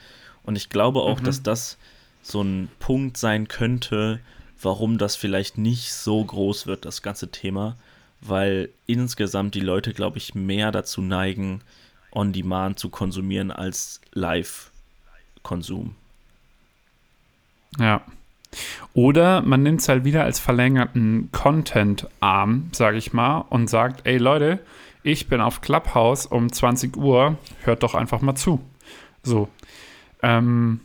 [0.46, 1.26] Und ich glaube auch, mhm.
[1.26, 1.78] dass das
[2.22, 4.20] so ein Punkt sein könnte,
[4.62, 7.76] warum das vielleicht nicht so groß wird, das ganze Thema,
[8.22, 11.62] weil insgesamt die Leute, glaube ich, mehr dazu neigen,
[12.12, 15.96] On-Demand zu konsumieren als Live-Konsum.
[17.78, 18.02] Ja.
[18.94, 24.18] Oder man nimmt es halt wieder als verlängerten Content-Arm, sage ich mal, und sagt, ey
[24.18, 24.60] Leute,
[25.04, 28.62] ich bin auf Clubhouse um 20 Uhr, hört doch einfach mal zu.
[29.24, 29.50] So,
[30.26, 30.80] ähm,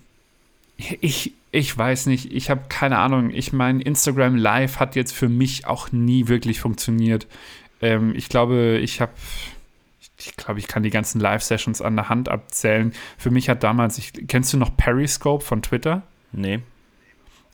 [0.77, 3.31] ich, ich weiß nicht, ich habe keine Ahnung.
[3.31, 7.27] Ich meine, Instagram Live hat jetzt für mich auch nie wirklich funktioniert.
[7.81, 9.13] Ähm, ich glaube, ich habe,
[10.19, 12.93] ich glaube, ich kann die ganzen Live-Sessions an der Hand abzählen.
[13.17, 16.03] Für mich hat damals, ich, kennst du noch Periscope von Twitter?
[16.33, 16.61] Nee.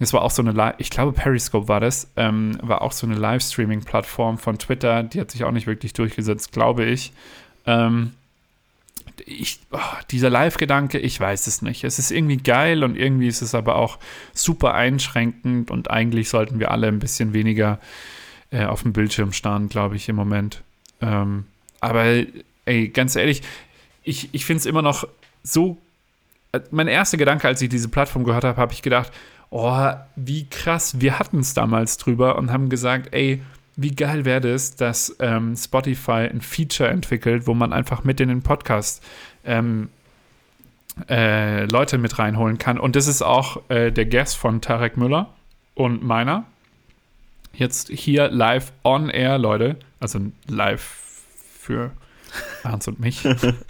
[0.00, 3.14] Das war auch so eine, ich glaube, Periscope war das, ähm, war auch so eine
[3.14, 5.04] Livestreaming-Plattform von Twitter.
[5.04, 7.12] Die hat sich auch nicht wirklich durchgesetzt, glaube ich.
[7.64, 8.12] Ähm,
[9.24, 9.78] ich, oh,
[10.10, 11.84] dieser Live-Gedanke, ich weiß es nicht.
[11.84, 13.98] Es ist irgendwie geil und irgendwie ist es aber auch
[14.32, 17.78] super einschränkend und eigentlich sollten wir alle ein bisschen weniger
[18.50, 20.62] äh, auf dem Bildschirm starren, glaube ich, im Moment.
[21.00, 21.44] Ähm,
[21.80, 22.04] aber
[22.64, 23.42] ey, ganz ehrlich,
[24.02, 25.06] ich, ich finde es immer noch
[25.42, 25.78] so.
[26.52, 29.12] Äh, mein erster Gedanke, als ich diese Plattform gehört habe, habe ich gedacht,
[29.50, 33.42] oh, wie krass, wir hatten es damals drüber und haben gesagt, ey,
[33.76, 38.28] wie geil wäre es, dass ähm, Spotify ein Feature entwickelt, wo man einfach mit in
[38.28, 39.04] den Podcast
[39.44, 39.90] ähm,
[41.08, 42.78] äh, Leute mit reinholen kann.
[42.78, 45.34] Und das ist auch äh, der Guest von Tarek Müller
[45.74, 46.46] und meiner.
[47.52, 49.76] Jetzt hier live on air, Leute.
[50.00, 51.22] Also live
[51.58, 51.92] für
[52.64, 53.22] Hans und mich.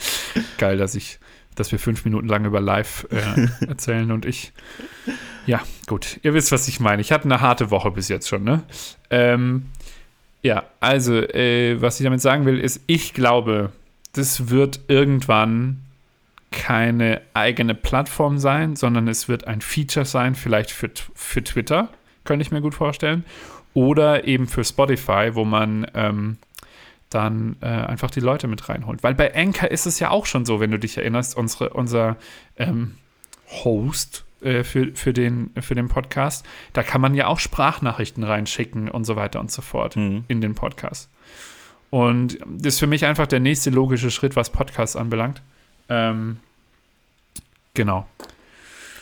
[0.58, 1.18] geil, dass ich,
[1.56, 4.52] dass wir fünf Minuten lang über live äh, erzählen und ich.
[5.46, 6.20] Ja, gut.
[6.22, 7.02] Ihr wisst, was ich meine.
[7.02, 8.62] Ich hatte eine harte Woche bis jetzt schon, ne?
[9.10, 9.66] Ähm,
[10.42, 13.72] ja, also, äh, was ich damit sagen will, ist, ich glaube,
[14.12, 15.82] das wird irgendwann
[16.50, 21.88] keine eigene Plattform sein, sondern es wird ein Feature sein, vielleicht für, für Twitter,
[22.24, 23.24] könnte ich mir gut vorstellen.
[23.74, 26.38] Oder eben für Spotify, wo man ähm,
[27.10, 29.02] dann äh, einfach die Leute mit reinholt.
[29.02, 32.16] Weil bei Anchor ist es ja auch schon so, wenn du dich erinnerst, unsere, unser
[32.56, 32.94] ähm,
[33.64, 36.44] Host äh, für, für, den, für den Podcast.
[36.72, 40.24] Da kann man ja auch Sprachnachrichten reinschicken und so weiter und so fort mhm.
[40.28, 41.08] in den Podcast.
[41.90, 45.40] Und das ist für mich einfach der nächste logische Schritt, was Podcasts anbelangt.
[45.88, 46.38] Ähm,
[47.74, 48.06] genau.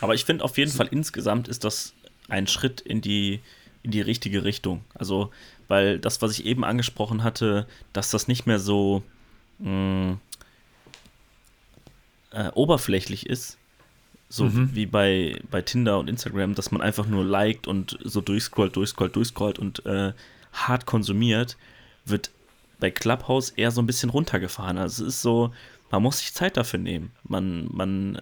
[0.00, 1.94] Aber ich finde auf jeden Fall insgesamt ist das
[2.28, 3.40] ein Schritt in die,
[3.82, 4.84] in die richtige Richtung.
[4.94, 5.30] Also,
[5.66, 9.02] weil das, was ich eben angesprochen hatte, dass das nicht mehr so
[9.58, 10.20] mh, mm,
[12.32, 13.58] äh, oberflächlich ist,
[14.28, 14.70] so mhm.
[14.74, 19.14] wie bei, bei Tinder und Instagram, dass man einfach nur liked und so durchscrollt, durchscrollt,
[19.14, 20.12] durchscrollt und äh,
[20.52, 21.56] hart konsumiert,
[22.04, 22.30] wird
[22.80, 24.78] bei Clubhouse eher so ein bisschen runtergefahren.
[24.78, 25.52] Also es ist so,
[25.90, 27.12] man muss sich Zeit dafür nehmen.
[27.22, 28.20] Man, man,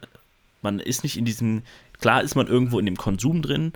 [0.61, 1.63] man ist nicht in diesem,
[2.01, 3.73] klar ist man irgendwo in dem Konsum drin,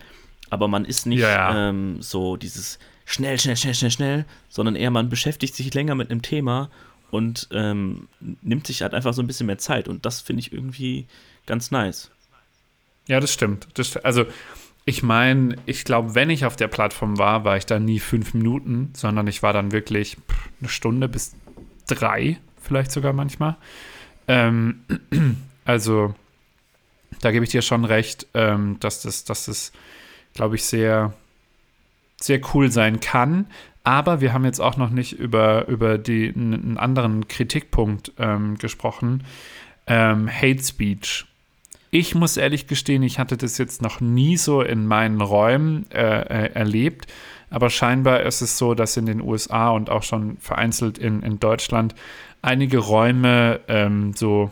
[0.50, 1.70] aber man ist nicht ja.
[1.70, 6.10] ähm, so dieses schnell, schnell, schnell, schnell, schnell, sondern eher man beschäftigt sich länger mit
[6.10, 6.70] einem Thema
[7.10, 8.08] und ähm,
[8.42, 9.88] nimmt sich halt einfach so ein bisschen mehr Zeit.
[9.88, 11.06] Und das finde ich irgendwie
[11.46, 12.10] ganz nice.
[13.08, 13.68] Ja, das stimmt.
[13.74, 14.26] Das, also,
[14.84, 18.34] ich meine, ich glaube, wenn ich auf der Plattform war, war ich da nie fünf
[18.34, 20.16] Minuten, sondern ich war dann wirklich
[20.60, 21.34] eine Stunde bis
[21.86, 23.56] drei, vielleicht sogar manchmal.
[24.28, 24.82] Ähm,
[25.64, 26.14] also,
[27.20, 29.72] da gebe ich dir schon recht, ähm, dass das, dass das,
[30.34, 31.14] glaube ich, sehr,
[32.20, 33.46] sehr cool sein kann.
[33.84, 39.22] Aber wir haben jetzt auch noch nicht über, über die, einen anderen Kritikpunkt ähm, gesprochen.
[39.86, 41.26] Ähm, Hate Speech.
[41.98, 46.20] Ich muss ehrlich gestehen, ich hatte das jetzt noch nie so in meinen Räumen äh,
[46.20, 47.06] äh, erlebt.
[47.48, 51.40] Aber scheinbar ist es so, dass in den USA und auch schon vereinzelt in, in
[51.40, 51.94] Deutschland
[52.42, 54.50] einige Räume ähm, so,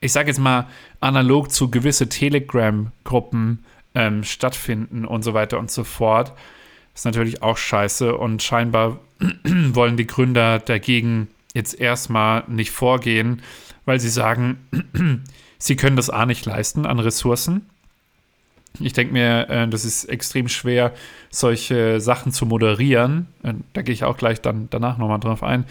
[0.00, 0.66] ich sage jetzt mal,
[0.98, 3.64] analog zu gewisse Telegram-Gruppen
[3.94, 6.32] ähm, stattfinden und so weiter und so fort.
[6.92, 8.98] Ist natürlich auch scheiße und scheinbar
[9.44, 13.42] wollen die Gründer dagegen jetzt erstmal nicht vorgehen,
[13.84, 14.58] weil sie sagen,
[15.64, 17.66] sie können das A nicht leisten an Ressourcen.
[18.80, 20.92] Ich denke mir, äh, das ist extrem schwer,
[21.30, 23.28] solche Sachen zu moderieren.
[23.42, 25.64] Äh, da gehe ich auch gleich dann danach nochmal drauf ein.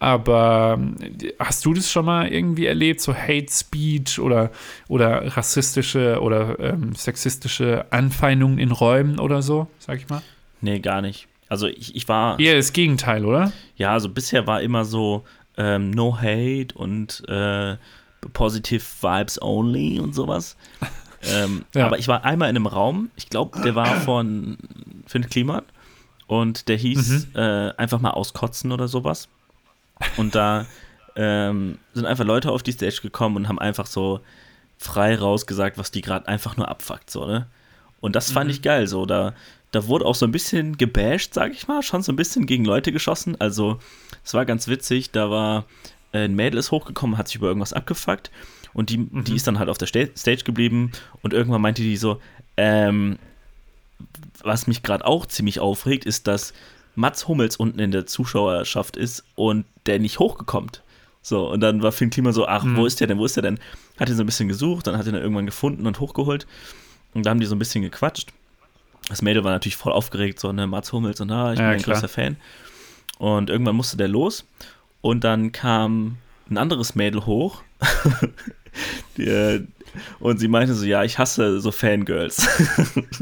[0.00, 4.50] Aber äh, hast du das schon mal irgendwie erlebt, so Hate Speech oder,
[4.88, 10.22] oder rassistische oder ähm, sexistische Anfeindungen in Räumen oder so, sag ich mal?
[10.60, 11.28] Nee, gar nicht.
[11.48, 12.40] Also ich, ich war.
[12.40, 13.52] Eher das Gegenteil, oder?
[13.76, 15.24] Ja, also bisher war immer so
[15.56, 17.76] ähm, No Hate und äh,
[18.32, 20.56] Positive Vibes Only und sowas.
[21.22, 21.86] ähm, ja.
[21.86, 24.58] Aber ich war einmal in einem Raum, ich glaube, der war von
[25.06, 25.62] Finn Kliman
[26.26, 27.36] und der hieß mhm.
[27.36, 29.28] äh, einfach mal auskotzen oder sowas.
[30.16, 30.66] Und da
[31.16, 34.20] ähm, sind einfach Leute auf die Stage gekommen und haben einfach so
[34.78, 37.46] frei rausgesagt, was die gerade einfach nur abfuckt, so, ne?
[38.00, 38.50] Und das fand mhm.
[38.52, 39.34] ich geil, so, da,
[39.72, 42.64] da wurde auch so ein bisschen gebasht, sag ich mal, schon so ein bisschen gegen
[42.64, 43.80] Leute geschossen, also
[44.24, 45.64] es war ganz witzig, da war
[46.12, 48.30] ein Mädel ist hochgekommen, hat sich über irgendwas abgefuckt
[48.72, 49.24] und die, mhm.
[49.24, 50.92] die ist dann halt auf der Stage geblieben
[51.22, 52.20] und irgendwann meinte die so,
[52.56, 53.18] ähm,
[54.42, 56.52] was mich gerade auch ziemlich aufregt, ist, dass
[56.94, 60.70] Mats Hummels unten in der Zuschauerschaft ist und der nicht hochgekommen.
[61.22, 62.76] So, und dann war Finn Klima so, ach, mhm.
[62.76, 63.58] wo ist der denn, wo ist der denn?
[63.98, 66.46] Hat ihn so ein bisschen gesucht, dann hat ihn dann irgendwann gefunden und hochgeholt.
[67.14, 68.30] Und da haben die so ein bisschen gequatscht.
[69.08, 71.78] Das Mädel war natürlich voll aufgeregt, so, ne, Mats Hummels und ah, ich ja, bin
[71.78, 71.96] ein klar.
[71.96, 72.36] großer Fan.
[73.18, 74.44] Und irgendwann musste der los
[75.00, 76.18] und dann kam
[76.50, 77.62] ein anderes Mädel hoch
[79.16, 79.64] die, äh,
[80.20, 82.46] und sie meinte so, ja, ich hasse so Fangirls.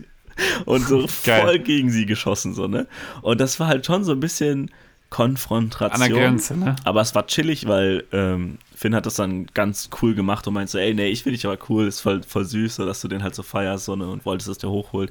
[0.65, 1.43] und so Geil.
[1.43, 2.87] voll gegen sie geschossen, so, ne?
[3.23, 4.71] Und das war halt schon so ein bisschen
[5.11, 6.03] Konfrontation.
[6.03, 6.77] An der Grenze, ne?
[6.85, 10.73] Aber es war chillig, weil ähm, Finn hat das dann ganz cool gemacht und meinte
[10.73, 13.09] so, ey, nee, ich finde dich aber cool, ist voll, voll süß, so, dass du
[13.09, 15.11] den halt so feierst so, ne, und wolltest, dass der hochholt.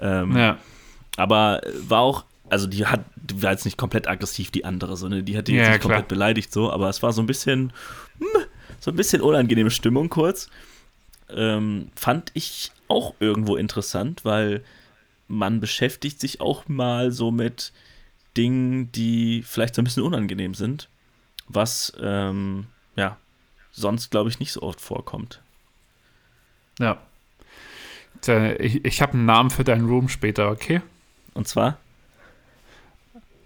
[0.00, 0.58] Ähm, ja.
[1.16, 2.24] Aber war auch,
[2.54, 5.24] also die hat, die war jetzt nicht komplett aggressiv, die andere, so, ne?
[5.24, 5.94] Die hat die ja, jetzt nicht klar.
[5.94, 7.72] komplett beleidigt, so, aber es war so ein bisschen,
[8.20, 8.44] hm,
[8.78, 10.48] so ein bisschen unangenehme Stimmung kurz.
[11.28, 14.62] Ähm, fand ich auch irgendwo interessant, weil
[15.26, 17.72] man beschäftigt sich auch mal so mit
[18.36, 20.88] Dingen, die vielleicht so ein bisschen unangenehm sind,
[21.48, 23.16] was ähm, ja
[23.72, 25.40] sonst, glaube ich, nicht so oft vorkommt.
[26.78, 26.98] Ja.
[28.58, 30.80] Ich, ich habe einen Namen für deinen Room später, okay?
[31.34, 31.78] Und zwar?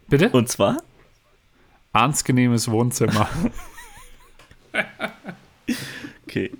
[0.08, 0.30] Bitte?
[0.30, 0.78] Und zwar?
[1.92, 3.28] Angenehmes Wohnzimmer.
[6.26, 6.50] okay.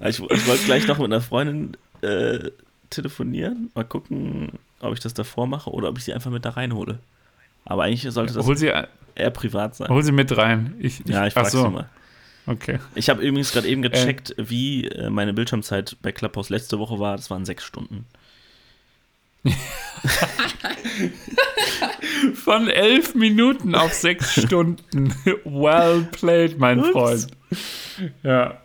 [0.00, 2.50] Ich, ich wollte gleich noch mit einer Freundin äh,
[2.90, 3.70] telefonieren.
[3.74, 6.98] Mal gucken, ob ich das davor mache oder ob ich sie einfach mit da reinhole.
[7.64, 8.72] Aber eigentlich sollte das sie,
[9.14, 9.88] eher privat sein.
[9.88, 10.74] Hol sie mit rein.
[10.78, 11.62] Ich, ich, ja, ich frage so.
[11.62, 11.88] sie mal.
[12.46, 12.80] Okay.
[12.96, 14.50] Ich habe übrigens gerade eben gecheckt, äh.
[14.50, 17.16] wie äh, meine Bildschirmzeit bei Clubhouse letzte Woche war.
[17.16, 18.04] Das waren sechs Stunden.
[22.34, 25.14] Von elf Minuten auf sechs Stunden.
[25.44, 26.90] Well played, mein Ups.
[26.90, 27.26] Freund.
[28.22, 28.58] Ja,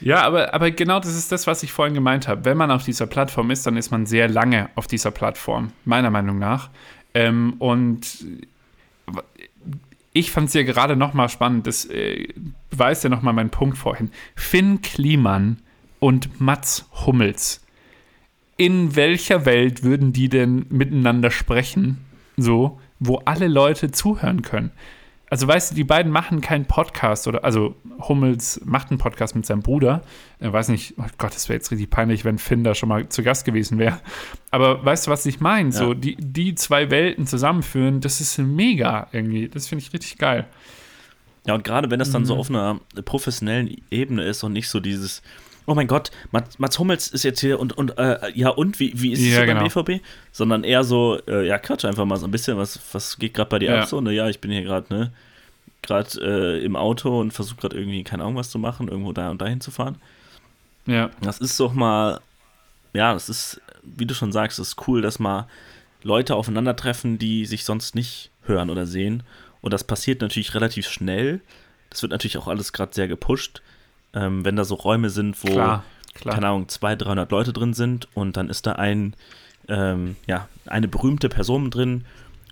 [0.00, 2.44] ja aber, aber genau das ist das, was ich vorhin gemeint habe.
[2.44, 6.10] Wenn man auf dieser Plattform ist, dann ist man sehr lange auf dieser Plattform, meiner
[6.10, 6.70] Meinung nach.
[7.14, 8.26] Ähm, und
[10.12, 12.28] ich fand es ja gerade nochmal spannend, das äh,
[12.70, 14.10] beweist ja nochmal meinen Punkt vorhin.
[14.34, 15.58] Finn Kliman
[16.00, 17.63] und Mats Hummels.
[18.56, 22.04] In welcher Welt würden die denn miteinander sprechen?
[22.36, 24.70] So, wo alle Leute zuhören können.
[25.30, 29.44] Also weißt du, die beiden machen keinen Podcast oder also Hummels macht einen Podcast mit
[29.44, 30.02] seinem Bruder.
[30.38, 33.08] Er weiß nicht, oh Gott, das wäre jetzt richtig peinlich, wenn Finn da schon mal
[33.08, 34.00] zu Gast gewesen wäre.
[34.52, 35.70] Aber weißt du, was ich meine?
[35.70, 35.76] Ja.
[35.76, 39.48] So die, die zwei Welten zusammenführen, das ist mega irgendwie.
[39.48, 40.46] Das finde ich richtig geil.
[41.46, 42.26] Ja, und gerade wenn das dann mhm.
[42.26, 45.22] so auf einer professionellen Ebene ist und nicht so dieses,
[45.66, 48.92] oh mein Gott, Mats, Mats Hummels ist jetzt hier und, und äh, ja, und wie,
[49.00, 49.82] wie ist es ja, so beim genau.
[49.82, 50.04] BVB?
[50.32, 53.48] Sondern eher so, äh, ja, quatsch einfach mal so ein bisschen, was, was geht gerade
[53.48, 53.80] bei dir ja.
[53.80, 54.00] ab so?
[54.00, 55.12] Ne, ja, ich bin hier gerade, ne,
[55.82, 59.30] gerade äh, im Auto und versuche gerade irgendwie, keine Ahnung, was zu machen, irgendwo da
[59.30, 59.96] und dahin zu fahren.
[60.86, 61.10] Ja.
[61.22, 62.20] Das ist doch mal,
[62.92, 65.48] ja, das ist, wie du schon sagst, ist cool, dass mal
[66.02, 69.22] Leute aufeinandertreffen, die sich sonst nicht hören oder sehen.
[69.62, 71.40] Und das passiert natürlich relativ schnell.
[71.88, 73.62] Das wird natürlich auch alles gerade sehr gepusht
[74.14, 75.84] ähm, wenn da so Räume sind, wo, Klar.
[76.22, 79.14] keine Ahnung, 200, 300 Leute drin sind und dann ist da ein,
[79.68, 82.04] ähm, ja, eine berühmte Person drin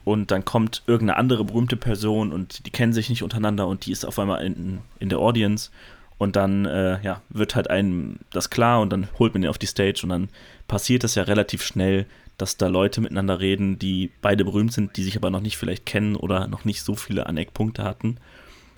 [0.05, 3.93] und dann kommt irgendeine andere berühmte Person und die kennen sich nicht untereinander und die
[3.93, 5.71] ist auf einmal in, in der Audience
[6.19, 9.59] und dann äh, ja, wird halt einem das klar und dann holt man ihn auf
[9.59, 10.29] die Stage und dann
[10.69, 12.07] passiert das ja relativ schnell,
[12.39, 15.87] dass da Leute miteinander reden, die beide berühmt sind, die sich aber noch nicht vielleicht
[15.87, 18.17] kennen oder noch nicht so viele Aneckpunkte hatten.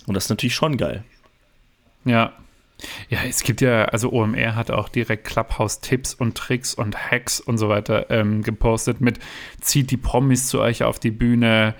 [0.06, 1.04] Und das ist natürlich schon geil.
[2.04, 2.32] Ja.
[3.08, 7.58] Ja, es gibt ja, also OMR hat auch direkt Clubhouse-Tipps und Tricks und Hacks und
[7.58, 9.18] so weiter ähm, gepostet mit
[9.60, 11.74] zieht die Promis zu euch auf die Bühne,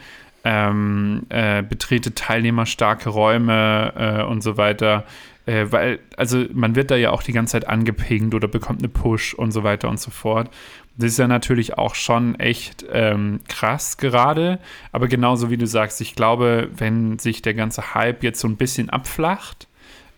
[0.45, 5.05] ähm, äh, betrete teilnehmerstarke Räume äh, und so weiter.
[5.47, 8.89] Äh, weil, also man wird da ja auch die ganze Zeit angepingt oder bekommt eine
[8.89, 10.51] Push und so weiter und so fort.
[10.97, 14.59] Das ist ja natürlich auch schon echt ähm, krass gerade.
[14.93, 18.57] Aber genauso wie du sagst, ich glaube, wenn sich der ganze Hype jetzt so ein
[18.57, 19.67] bisschen abflacht,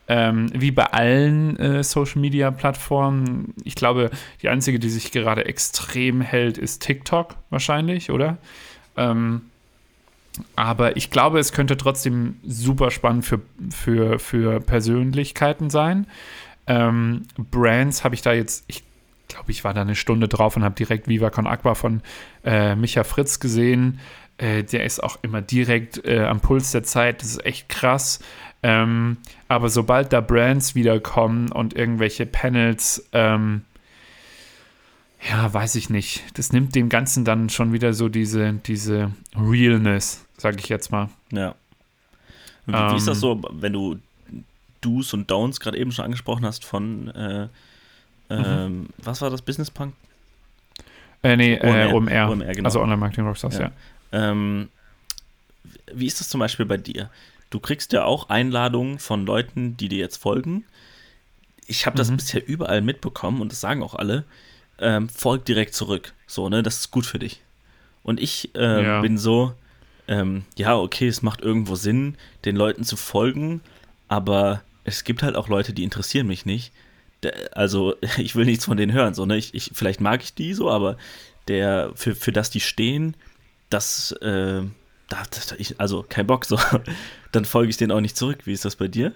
[0.09, 4.11] ähm, wie bei allen äh, Social Media Plattformen, ich glaube,
[4.43, 8.39] die einzige, die sich gerade extrem hält, ist TikTok wahrscheinlich, oder?
[8.97, 9.43] Ähm,
[10.55, 13.41] aber ich glaube, es könnte trotzdem super spannend für,
[13.71, 16.07] für, für Persönlichkeiten sein.
[16.67, 18.83] Ähm, Brands habe ich da jetzt, ich
[19.29, 22.03] glaube, ich war da eine Stunde drauf und habe direkt Viva Con Aqua von
[22.45, 24.01] äh, Micha Fritz gesehen.
[24.39, 27.23] Äh, der ist auch immer direkt äh, am Puls der Zeit.
[27.23, 28.21] Das ist echt krass.
[28.69, 33.63] Ähm, aber sobald da Brands wiederkommen und irgendwelche Panels, ähm,
[35.31, 36.25] ja, weiß ich nicht.
[36.39, 41.09] Das nimmt dem Ganzen dann schon wieder so diese, diese Realness sage ich jetzt mal.
[41.33, 41.55] Ja.
[42.67, 43.99] Wie, ähm, wie, ist das so, wenn du
[44.81, 47.49] Do's und Don'ts gerade eben schon angesprochen hast von, äh,
[48.29, 48.89] ähm, mhm.
[48.99, 49.95] was war das, Business Punk?
[51.23, 51.91] Äh, nee, OMR.
[51.91, 52.31] Äh, OMR.
[52.31, 52.67] OMR genau.
[52.67, 53.71] Also Online Marketing Rockstars, ja.
[54.13, 54.31] ja.
[54.31, 54.69] Ähm,
[55.93, 57.11] wie ist das zum Beispiel bei dir?
[57.51, 60.65] Du kriegst ja auch Einladungen von Leuten, die dir jetzt folgen.
[61.67, 62.17] Ich habe das mhm.
[62.17, 64.25] bisher überall mitbekommen und das sagen auch alle.
[64.79, 66.13] Ähm, folg direkt zurück.
[66.27, 66.63] So, ne?
[66.63, 67.41] Das ist gut für dich.
[68.03, 69.01] Und ich äh, ja.
[69.01, 69.55] bin so,
[70.09, 73.61] ähm, ja, okay, es macht irgendwo Sinn, den Leuten zu folgen,
[74.09, 76.73] aber es gibt halt auch Leute, die interessieren mich nicht.
[77.53, 79.37] Also, ich will nichts von denen hören, so, ne?
[79.37, 80.97] Ich, ich, vielleicht mag ich die so, aber
[81.49, 83.17] der, für, für das die stehen,
[83.71, 84.63] das, äh,
[85.09, 86.59] das, ich, also kein Bock, so.
[87.33, 88.41] Dann folge ich denen auch nicht zurück.
[88.45, 89.13] Wie ist das bei dir?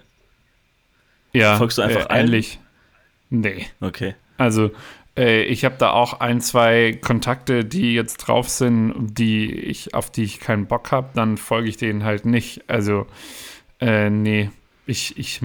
[1.33, 2.59] Ja, folgst du einfach äh, ähnlich.
[3.29, 3.67] Nee.
[3.79, 4.15] Okay.
[4.37, 4.71] Also,
[5.17, 10.11] äh, ich habe da auch ein, zwei Kontakte, die jetzt drauf sind, die ich, auf
[10.11, 12.63] die ich keinen Bock habe, dann folge ich denen halt nicht.
[12.67, 13.07] Also,
[13.79, 14.49] äh, nee,
[14.85, 15.41] ich, ich,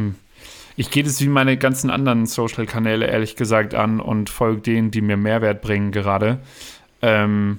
[0.76, 5.00] ich gehe das wie meine ganzen anderen Social-Kanäle ehrlich gesagt an und folge denen, die
[5.00, 6.38] mir Mehrwert bringen gerade.
[7.02, 7.58] Ähm,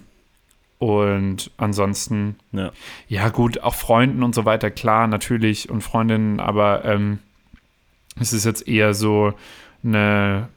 [0.79, 2.71] und ansonsten, ja.
[3.07, 3.29] ja.
[3.29, 7.19] gut, auch Freunden und so weiter, klar, natürlich und Freundinnen, aber ähm,
[8.19, 9.33] es ist jetzt eher so
[9.83, 10.49] eine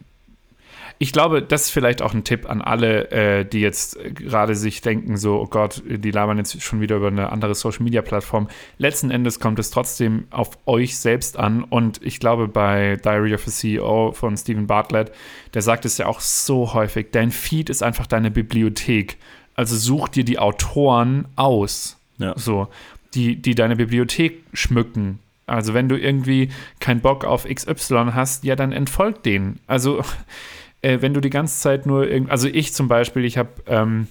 [1.02, 4.82] ich glaube, das ist vielleicht auch ein Tipp an alle, äh, die jetzt gerade sich
[4.82, 8.48] denken, so, oh Gott, die labern jetzt schon wieder über eine andere Social-Media-Plattform.
[8.76, 11.64] Letzten Endes kommt es trotzdem auf euch selbst an.
[11.64, 15.10] Und ich glaube, bei Diary of a CEO von Stephen Bartlett,
[15.54, 19.16] der sagt es ja auch so häufig, dein Feed ist einfach deine Bibliothek.
[19.60, 22.32] Also such dir die Autoren aus, ja.
[22.34, 22.68] so,
[23.12, 25.18] die, die deine Bibliothek schmücken.
[25.46, 26.48] Also wenn du irgendwie
[26.78, 29.60] keinen Bock auf XY hast, ja, dann entfolgt denen.
[29.66, 30.02] Also
[30.80, 34.06] äh, wenn du die ganze Zeit nur irgendwie, also ich zum Beispiel, ich habe ähm,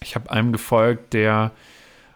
[0.00, 1.50] ich habe einem gefolgt, der,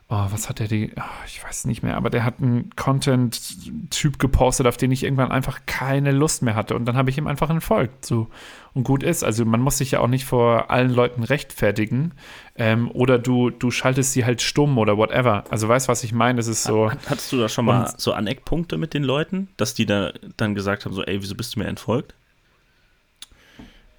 [0.09, 4.19] oh, was hat der die, oh, ich weiß nicht mehr, aber der hat einen Content-Typ
[4.19, 7.27] gepostet, auf den ich irgendwann einfach keine Lust mehr hatte und dann habe ich ihm
[7.27, 8.29] einfach entfolgt, so
[8.77, 9.25] und gut ist.
[9.25, 12.13] Also man muss sich ja auch nicht vor allen Leuten rechtfertigen
[12.57, 15.45] ähm, oder du, du schaltest sie halt stumm oder whatever.
[15.51, 16.37] Also weißt du, was ich meine?
[16.37, 16.91] Das ist so.
[16.91, 20.85] Hattest du da schon mal so Aneckpunkte mit den Leuten, dass die da dann gesagt
[20.85, 22.15] haben, so, ey, wieso bist du mir entfolgt?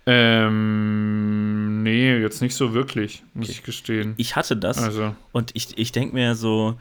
[0.05, 4.13] Ähm, nee, jetzt nicht so wirklich, muss ich gestehen.
[4.17, 5.15] Ich hatte das also.
[5.31, 6.77] und ich, ich denke mir so,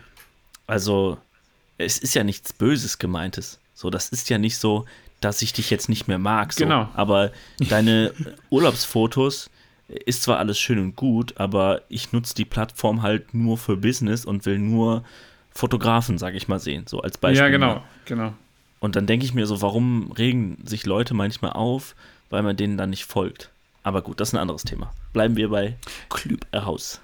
[0.66, 1.18] also,
[1.78, 3.60] es ist ja nichts Böses gemeintes.
[3.74, 4.84] So, das ist ja nicht so,
[5.20, 6.52] dass ich dich jetzt nicht mehr mag.
[6.52, 6.64] So.
[6.64, 6.88] Genau.
[6.94, 7.32] Aber
[7.68, 8.12] deine
[8.50, 9.50] Urlaubsfotos
[9.88, 14.24] ist zwar alles schön und gut, aber ich nutze die Plattform halt nur für Business
[14.24, 15.04] und will nur
[15.52, 17.44] Fotografen, sage ich mal, sehen, so als Beispiel.
[17.44, 18.34] Ja, genau, genau.
[18.80, 21.94] Und dann denke ich mir so, warum regen sich Leute manchmal auf,
[22.30, 23.50] weil man denen dann nicht folgt.
[23.86, 24.90] Aber gut, das ist ein anderes Thema.
[25.12, 25.76] Bleiben wir bei
[26.08, 27.00] Clubhaus.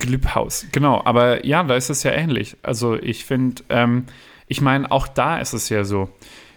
[0.00, 1.02] Clubhaus, genau.
[1.04, 2.56] Aber ja, da ist es ja ähnlich.
[2.64, 4.06] Also ich finde, ähm,
[4.48, 6.10] ich meine, auch da ist es ja so,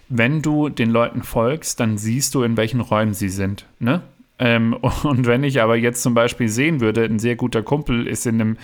[0.09, 3.67] wenn du den Leuten folgst, dann siehst du, in welchen Räumen sie sind.
[3.77, 4.01] Ne?
[4.39, 8.25] Ähm, und wenn ich aber jetzt zum Beispiel sehen würde, ein sehr guter Kumpel ist
[8.25, 8.57] in einem,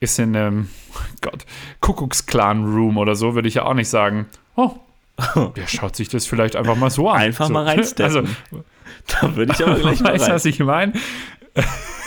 [0.00, 0.70] ist in einem,
[1.20, 1.46] Gott,
[1.82, 4.72] Kuckucksklan-Room oder so, würde ich ja auch nicht sagen, oh,
[5.56, 7.20] Der schaut sich das vielleicht einfach mal so an.
[7.20, 7.52] Einfach so.
[7.52, 8.04] mal reinsteppen.
[8.04, 8.28] Also,
[9.06, 10.34] Da würde ich aber gleich mal weißt du, rein.
[10.34, 10.92] was ich meine?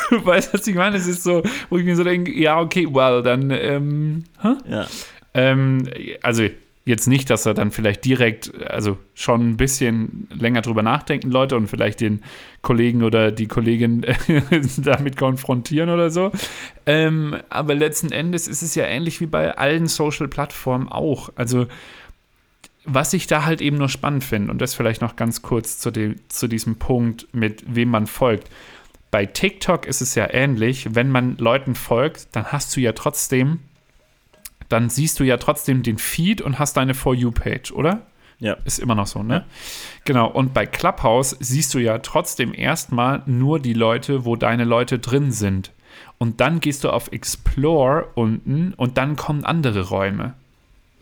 [0.09, 0.97] Du weißt, was ich meine?
[0.97, 4.53] Es ist so, wo ich mir so denke, ja, okay, well, dann, ähm, hä?
[4.69, 4.87] Ja.
[5.33, 5.89] Ähm,
[6.21, 6.47] also
[6.85, 11.55] jetzt nicht, dass er dann vielleicht direkt, also schon ein bisschen länger drüber nachdenken, Leute,
[11.55, 12.21] und vielleicht den
[12.61, 14.05] Kollegen oder die Kollegin
[14.77, 16.31] damit konfrontieren oder so.
[16.85, 21.29] Ähm, aber letzten Endes ist es ja ähnlich wie bei allen Social-Plattformen auch.
[21.35, 21.67] Also
[22.85, 25.91] was ich da halt eben nur spannend finde, und das vielleicht noch ganz kurz zu,
[25.91, 28.49] dem, zu diesem Punkt, mit wem man folgt.
[29.11, 33.59] Bei TikTok ist es ja ähnlich, wenn man Leuten folgt, dann hast du ja trotzdem
[34.73, 38.01] dann siehst du ja trotzdem den Feed und hast deine For You-Page, oder?
[38.39, 38.57] Ja.
[38.65, 39.33] Ist immer noch so, ne?
[39.33, 39.45] Ja.
[40.03, 40.27] Genau.
[40.27, 45.31] Und bei Clubhouse siehst du ja trotzdem erstmal nur die Leute, wo deine Leute drin
[45.31, 45.71] sind.
[46.17, 50.33] Und dann gehst du auf Explore unten und dann kommen andere Räume.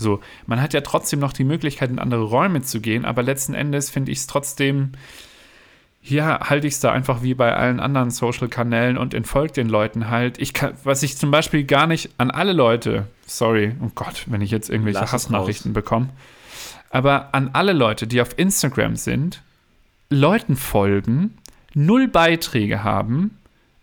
[0.01, 3.53] So, man hat ja trotzdem noch die Möglichkeit, in andere Räume zu gehen, aber letzten
[3.53, 4.91] Endes finde ich es trotzdem,
[6.03, 10.09] ja, halte ich es da einfach wie bei allen anderen Social-Kanälen und entfolgt den Leuten
[10.09, 10.39] halt.
[10.39, 14.41] Ich kann, was ich zum Beispiel gar nicht an alle Leute, sorry, oh Gott, wenn
[14.41, 16.09] ich jetzt irgendwelche Lass Hassnachrichten bekomme,
[16.89, 19.43] aber an alle Leute, die auf Instagram sind,
[20.09, 21.37] Leuten folgen,
[21.73, 23.37] null Beiträge haben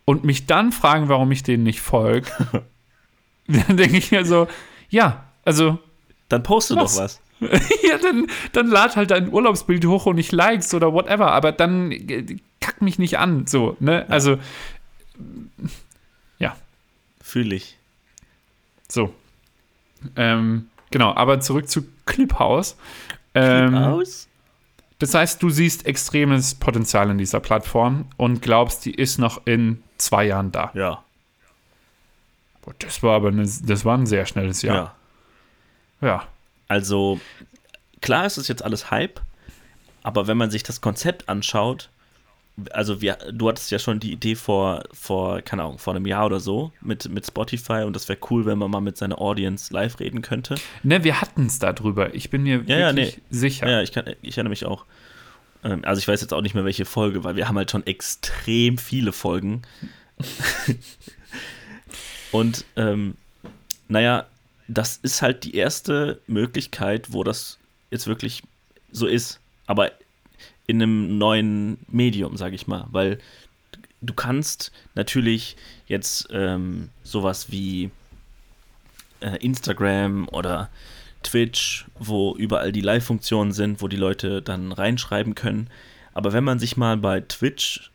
[0.04, 2.30] und mich dann fragen, warum ich denen nicht folge,
[3.46, 4.48] dann denke ich mir so,
[4.90, 5.78] ja, also
[6.28, 6.96] Dann poste Was?
[6.96, 7.20] doch was.
[7.40, 11.92] ja, dann, dann lad halt dein Urlaubsbild hoch und ich likes oder whatever, aber dann
[11.92, 14.04] äh, kack mich nicht an, so, ne?
[14.08, 14.38] Also,
[17.28, 17.76] Fühle ich.
[18.88, 19.12] so.
[20.16, 22.74] Ähm, genau, aber zurück zu Cliphouse.
[23.34, 24.28] Ähm, Aus?
[24.98, 29.82] das heißt, du siehst extremes Potenzial in dieser Plattform und glaubst, die ist noch in
[29.98, 30.70] zwei Jahren da.
[30.72, 31.04] Ja.
[32.78, 34.74] Das war aber eine, das war ein sehr schnelles ja.
[34.74, 34.84] Jahr.
[34.84, 34.94] Ja.
[36.68, 37.20] Also,
[38.00, 39.20] klar ist es jetzt alles Hype,
[40.02, 41.88] aber wenn man sich das Konzept anschaut,
[42.72, 46.26] also wir, du hattest ja schon die Idee vor, vor, keine Ahnung, vor einem Jahr
[46.26, 49.72] oder so mit, mit Spotify und das wäre cool, wenn man mal mit seiner Audience
[49.72, 50.56] live reden könnte.
[50.82, 52.14] Ne, wir hatten es da drüber.
[52.14, 53.66] Ich bin mir Ja, ja, wirklich sicher.
[53.66, 54.84] Ja, ja ich, kann, ich erinnere mich auch.
[55.62, 57.86] Ähm, Also ich weiß jetzt auch nicht mehr, welche Folge, weil wir haben halt schon
[57.86, 59.62] extrem viele Folgen.
[62.32, 63.14] Und ähm,
[63.88, 64.26] naja,
[64.68, 67.58] das ist halt die erste Möglichkeit, wo das
[67.90, 68.42] jetzt wirklich
[68.92, 69.40] so ist.
[69.66, 69.92] Aber
[70.66, 72.86] in einem neuen Medium, sage ich mal.
[72.90, 73.18] Weil
[74.02, 75.56] du kannst natürlich
[75.86, 77.90] jetzt ähm, sowas wie
[79.20, 80.68] äh, Instagram oder
[81.22, 85.68] Twitch, wo überall die Live-Funktionen sind, wo die Leute dann reinschreiben können.
[86.12, 87.90] Aber wenn man sich mal bei Twitch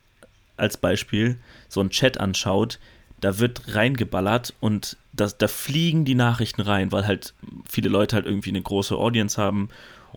[0.56, 1.36] als Beispiel
[1.68, 2.78] so einen Chat anschaut,
[3.24, 7.32] da wird reingeballert und das, da fliegen die Nachrichten rein, weil halt
[7.66, 9.70] viele Leute halt irgendwie eine große Audience haben.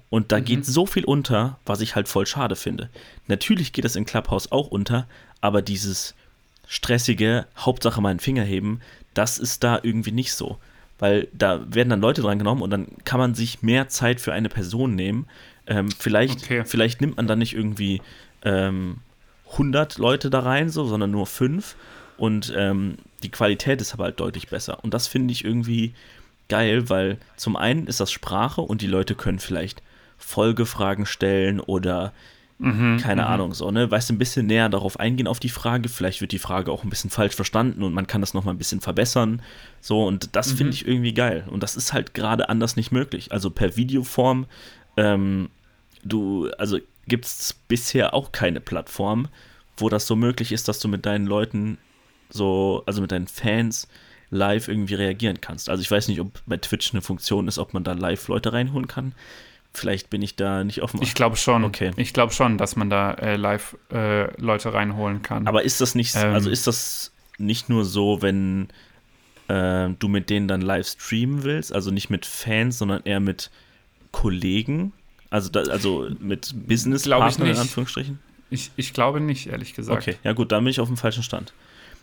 [0.09, 2.89] Und da geht so viel unter, was ich halt voll schade finde.
[3.27, 5.07] Natürlich geht das in Clubhouse auch unter,
[5.39, 6.15] aber dieses
[6.67, 8.81] stressige, Hauptsache meinen Finger heben,
[9.13, 10.57] das ist da irgendwie nicht so.
[10.99, 14.33] Weil da werden dann Leute dran genommen und dann kann man sich mehr Zeit für
[14.33, 15.27] eine Person nehmen.
[15.65, 16.63] Ähm, vielleicht, Okay.
[16.65, 18.01] vielleicht nimmt man dann nicht irgendwie
[18.43, 18.97] ähm,
[19.53, 21.75] 100 Leute da rein, so, sondern nur 5.
[22.17, 24.83] Und ähm, die Qualität ist aber halt deutlich besser.
[24.83, 25.93] Und das finde ich irgendwie
[26.49, 29.81] geil, weil zum einen ist das Sprache und die Leute können vielleicht
[30.17, 32.13] Folgefragen stellen oder
[32.97, 33.91] keine Ahnung, so, ne?
[33.91, 35.89] Weißt du, ein bisschen näher darauf eingehen auf die Frage.
[35.89, 38.57] Vielleicht wird die Frage auch ein bisschen falsch verstanden und man kann das nochmal ein
[38.57, 39.43] bisschen verbessern.
[39.79, 41.43] So, und das finde ich irgendwie geil.
[41.51, 43.31] Und das ist halt gerade anders nicht möglich.
[43.31, 44.47] Also per Videoform,
[44.97, 45.49] ähm,
[46.03, 49.27] du, also gibt es bisher auch keine Plattform,
[49.77, 51.77] wo das so möglich ist, dass du mit deinen Leuten
[52.29, 53.87] so, also mit deinen Fans
[54.29, 55.69] live irgendwie reagieren kannst.
[55.69, 58.53] Also ich weiß nicht, ob bei Twitch eine Funktion ist, ob man da live Leute
[58.53, 59.13] reinholen kann.
[59.73, 61.01] Vielleicht bin ich da nicht offen.
[61.01, 61.63] Ich glaube schon.
[61.63, 61.91] Okay.
[61.97, 65.47] Ich glaube schon, dass man da äh, live äh, Leute reinholen kann.
[65.47, 66.33] Aber ist das nicht, Ähm.
[66.33, 68.69] also ist das nicht nur so, wenn
[69.47, 73.51] äh, du mit denen dann live streamen willst, also nicht mit Fans, sondern eher mit
[74.11, 74.93] Kollegen?
[75.29, 77.57] Also, da, also mit Business-Partnern in.
[77.57, 78.19] Anführungsstrichen?
[78.49, 80.01] ich, ich glaube nicht, ehrlich gesagt.
[80.01, 81.53] Okay, ja gut, dann bin ich auf dem falschen Stand.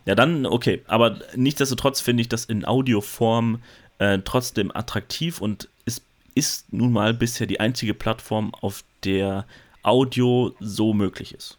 [0.07, 3.63] Ja, dann, okay, aber nichtsdestotrotz finde ich das in Audioform
[3.99, 6.03] äh, trotzdem attraktiv und es
[6.35, 9.47] ist nun mal bisher die einzige Plattform, auf der
[9.83, 11.59] Audio so möglich ist.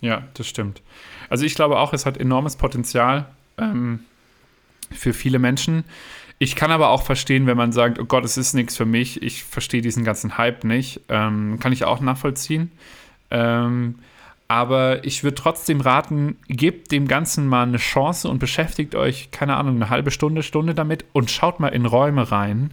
[0.00, 0.82] Ja, das stimmt.
[1.28, 3.26] Also ich glaube auch, es hat enormes Potenzial
[3.58, 4.00] ähm,
[4.90, 5.84] für viele Menschen.
[6.38, 9.22] Ich kann aber auch verstehen, wenn man sagt, oh Gott, es ist nichts für mich,
[9.22, 11.00] ich verstehe diesen ganzen Hype nicht.
[11.08, 12.72] Ähm, kann ich auch nachvollziehen.
[13.30, 14.00] Ähm,
[14.52, 19.56] aber ich würde trotzdem raten, gebt dem Ganzen mal eine Chance und beschäftigt euch, keine
[19.56, 22.70] Ahnung, eine halbe Stunde, Stunde damit und schaut mal in Räume rein,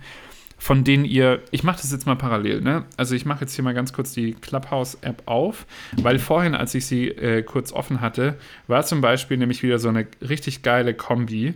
[0.57, 2.83] von denen ihr, ich mache das jetzt mal parallel, ne?
[2.97, 5.65] Also ich mache jetzt hier mal ganz kurz die Clubhouse-App auf,
[6.01, 9.87] weil vorhin, als ich sie äh, kurz offen hatte, war zum Beispiel nämlich wieder so
[9.87, 11.53] eine richtig geile Kombi.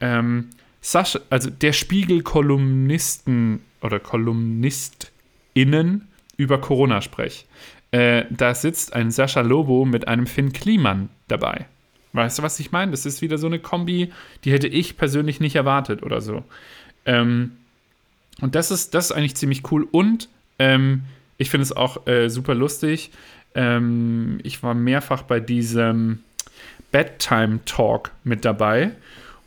[0.00, 0.50] Ähm,
[0.82, 6.06] Sascha, also der Spiegel-Kolumnisten oder KolumnistInnen
[6.36, 7.46] über Corona sprech.
[7.94, 11.66] Äh, da sitzt ein Sascha Lobo mit einem Finn Kliman dabei.
[12.12, 12.90] Weißt du, was ich meine?
[12.90, 16.42] Das ist wieder so eine Kombi, die hätte ich persönlich nicht erwartet oder so.
[17.06, 17.52] Ähm,
[18.40, 19.86] und das ist, das ist eigentlich ziemlich cool.
[19.88, 20.28] Und
[20.58, 21.04] ähm,
[21.38, 23.12] ich finde es auch äh, super lustig.
[23.54, 26.18] Ähm, ich war mehrfach bei diesem
[26.90, 28.90] Bedtime Talk mit dabei.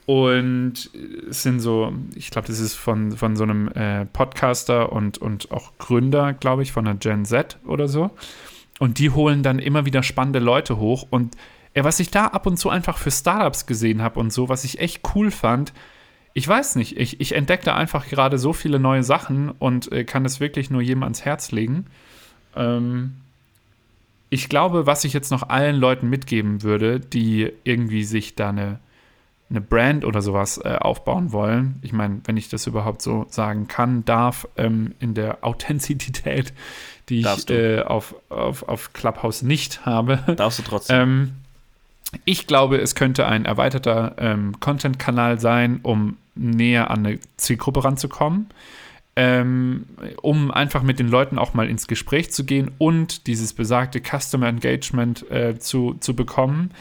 [0.07, 0.89] Und
[1.29, 5.51] es sind so, ich glaube, das ist von, von so einem äh, Podcaster und, und
[5.51, 8.11] auch Gründer, glaube ich, von der Gen Z oder so.
[8.79, 11.05] Und die holen dann immer wieder spannende Leute hoch.
[11.09, 11.35] Und
[11.75, 14.63] ja, was ich da ab und zu einfach für Startups gesehen habe und so, was
[14.63, 15.73] ich echt cool fand,
[16.33, 20.05] ich weiß nicht, ich, ich entdecke da einfach gerade so viele neue Sachen und äh,
[20.05, 21.85] kann es wirklich nur jedem ans Herz legen.
[22.55, 23.17] Ähm,
[24.29, 28.79] ich glaube, was ich jetzt noch allen Leuten mitgeben würde, die irgendwie sich da eine
[29.49, 31.79] eine Brand oder sowas äh, aufbauen wollen.
[31.81, 36.53] Ich meine, wenn ich das überhaupt so sagen kann, darf, ähm, in der Authentizität,
[37.09, 40.19] die ich äh, auf, auf, auf Clubhouse nicht habe.
[40.35, 40.99] Darfst du trotzdem.
[40.99, 41.31] Ähm,
[42.25, 48.47] ich glaube, es könnte ein erweiterter ähm, Content-Kanal sein, um näher an eine Zielgruppe ranzukommen,
[49.15, 49.85] ähm,
[50.21, 54.47] um einfach mit den Leuten auch mal ins Gespräch zu gehen und dieses besagte Customer
[54.47, 56.71] Engagement äh, zu, zu bekommen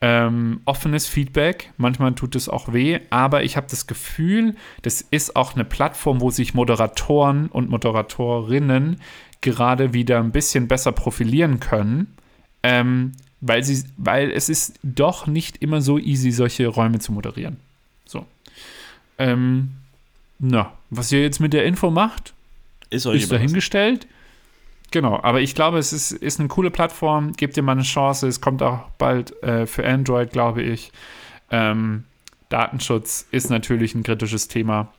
[0.00, 1.72] ähm, offenes Feedback.
[1.76, 6.20] Manchmal tut es auch weh, aber ich habe das Gefühl, das ist auch eine Plattform,
[6.20, 9.00] wo sich Moderatoren und Moderatorinnen
[9.40, 12.14] gerade wieder ein bisschen besser profilieren können,
[12.62, 17.56] ähm, weil, sie, weil es ist doch nicht immer so easy, solche Räume zu moderieren.
[18.04, 18.26] So.
[19.18, 19.72] Ähm,
[20.38, 22.34] na, was ihr jetzt mit der Info macht,
[22.90, 24.06] ist, euch ist dahingestellt.
[24.90, 27.32] Genau, aber ich glaube, es ist, ist eine coole Plattform.
[27.32, 28.28] Gebt ihr mal eine Chance.
[28.28, 30.92] Es kommt auch bald äh, für Android, glaube ich.
[31.50, 32.04] Ähm,
[32.48, 34.92] Datenschutz ist natürlich ein kritisches Thema.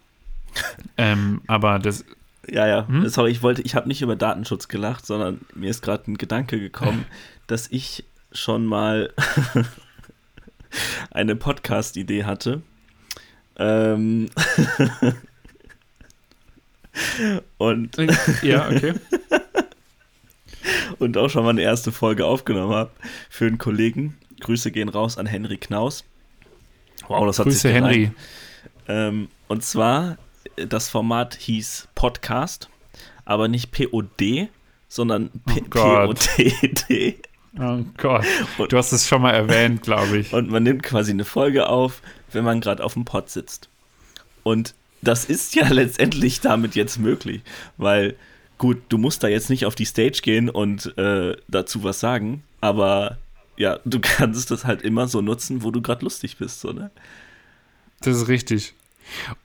[0.98, 2.06] ähm, aber das.
[2.50, 2.88] Ja, ja.
[2.88, 3.08] Hm?
[3.08, 6.60] Sorry, ich wollte, ich habe nicht über Datenschutz gelacht, sondern mir ist gerade ein Gedanke
[6.60, 7.06] gekommen,
[7.48, 9.14] dass ich schon mal
[11.12, 12.62] eine Podcast-Idee hatte.
[13.58, 14.30] Ähm
[17.58, 17.98] und
[18.44, 18.94] ja, okay
[21.00, 22.92] und auch schon mal eine erste Folge aufgenommen habe
[23.30, 24.18] für einen Kollegen.
[24.40, 26.04] Grüße gehen raus an Henry Knaus.
[27.08, 28.12] Wow, das hat Grüße sich Henry.
[28.88, 30.18] Ähm, und zwar,
[30.56, 32.70] das Format hieß Podcast,
[33.26, 34.50] aber nicht POD,
[34.88, 37.18] sondern P oh POTD.
[37.60, 38.26] Oh Gott,
[38.58, 40.32] und, du hast es schon mal erwähnt, glaube ich.
[40.34, 42.02] Und man nimmt quasi eine Folge auf,
[42.32, 43.70] wenn man gerade auf dem Pod sitzt.
[44.44, 47.42] Und das ist ja letztendlich damit jetzt möglich,
[47.78, 48.16] weil
[48.58, 52.44] gut, du musst da jetzt nicht auf die Stage gehen und äh, dazu was sagen,
[52.62, 53.18] aber
[53.58, 56.92] ja, du kannst das halt immer so nutzen, wo du gerade lustig bist, so, ne?
[58.02, 58.74] Das ist richtig.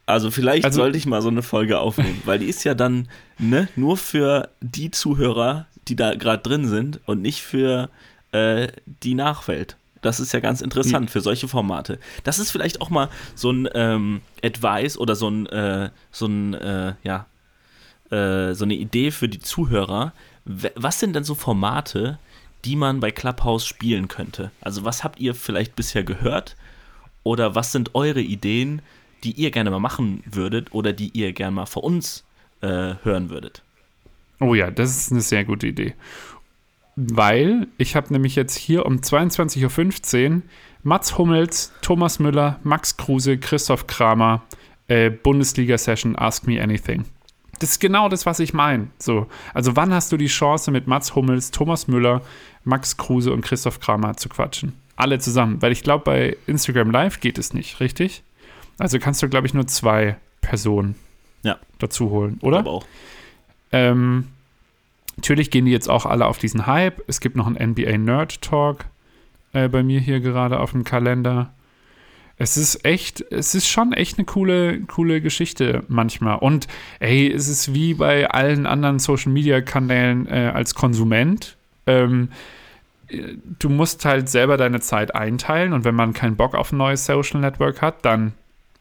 [0.07, 3.09] Also vielleicht also, sollte ich mal so eine Folge aufnehmen, weil die ist ja dann
[3.39, 7.89] ne, nur für die Zuhörer, die da gerade drin sind und nicht für
[8.33, 8.69] äh,
[9.03, 9.77] die Nachwelt.
[10.03, 12.01] Das ist ja ganz interessant für solche Formate.
[12.25, 16.55] Das ist vielleicht auch mal so ein ähm, Advice oder so ein, äh, so ein
[16.55, 17.27] äh, ja,
[18.13, 20.13] äh, so eine Idee für die Zuhörer.
[20.45, 22.19] Was sind denn so Formate,
[22.65, 24.51] die man bei Clubhouse spielen könnte?
[24.61, 26.57] Also was habt ihr vielleicht bisher gehört?
[27.25, 28.83] Oder was sind eure Ideen,
[29.25, 32.25] die ihr gerne mal machen würdet oder die ihr gerne mal vor uns
[32.61, 33.63] äh, hören würdet?
[34.41, 35.95] Oh ja, das ist eine sehr gute Idee.
[36.97, 40.43] Weil ich habe nämlich jetzt hier um 22.15 Uhr
[40.83, 44.43] Mats Hummels, Thomas Müller, Max Kruse, Christoph Kramer,
[44.89, 47.05] äh, Bundesliga-Session Ask Me Anything.
[47.63, 48.89] Das ist genau das, was ich meine.
[48.99, 52.21] So, also wann hast du die Chance, mit Mats Hummels, Thomas Müller,
[52.65, 54.73] Max Kruse und Christoph Kramer zu quatschen?
[54.97, 55.63] Alle zusammen.
[55.63, 58.25] Weil ich glaube, bei Instagram Live geht es nicht, richtig?
[58.79, 60.97] Also kannst du, glaube ich, nur zwei Personen
[61.45, 61.57] ja.
[61.79, 62.59] dazu holen, oder?
[62.59, 62.87] Aber auch.
[63.71, 64.27] Ähm,
[65.17, 67.01] natürlich gehen die jetzt auch alle auf diesen Hype.
[67.07, 68.87] Es gibt noch einen NBA Nerd Talk
[69.53, 71.55] äh, bei mir hier gerade auf dem Kalender
[72.43, 76.39] es ist echt, es ist schon echt eine coole, coole Geschichte manchmal.
[76.39, 76.67] Und
[76.99, 81.57] ey, es ist wie bei allen anderen Social Media Kanälen äh, als Konsument.
[81.87, 82.31] Ähm,
[83.61, 87.07] du musst halt selber deine Zeit einteilen und wenn man keinen Bock auf ein neues
[87.07, 88.33] Social Network hat, dann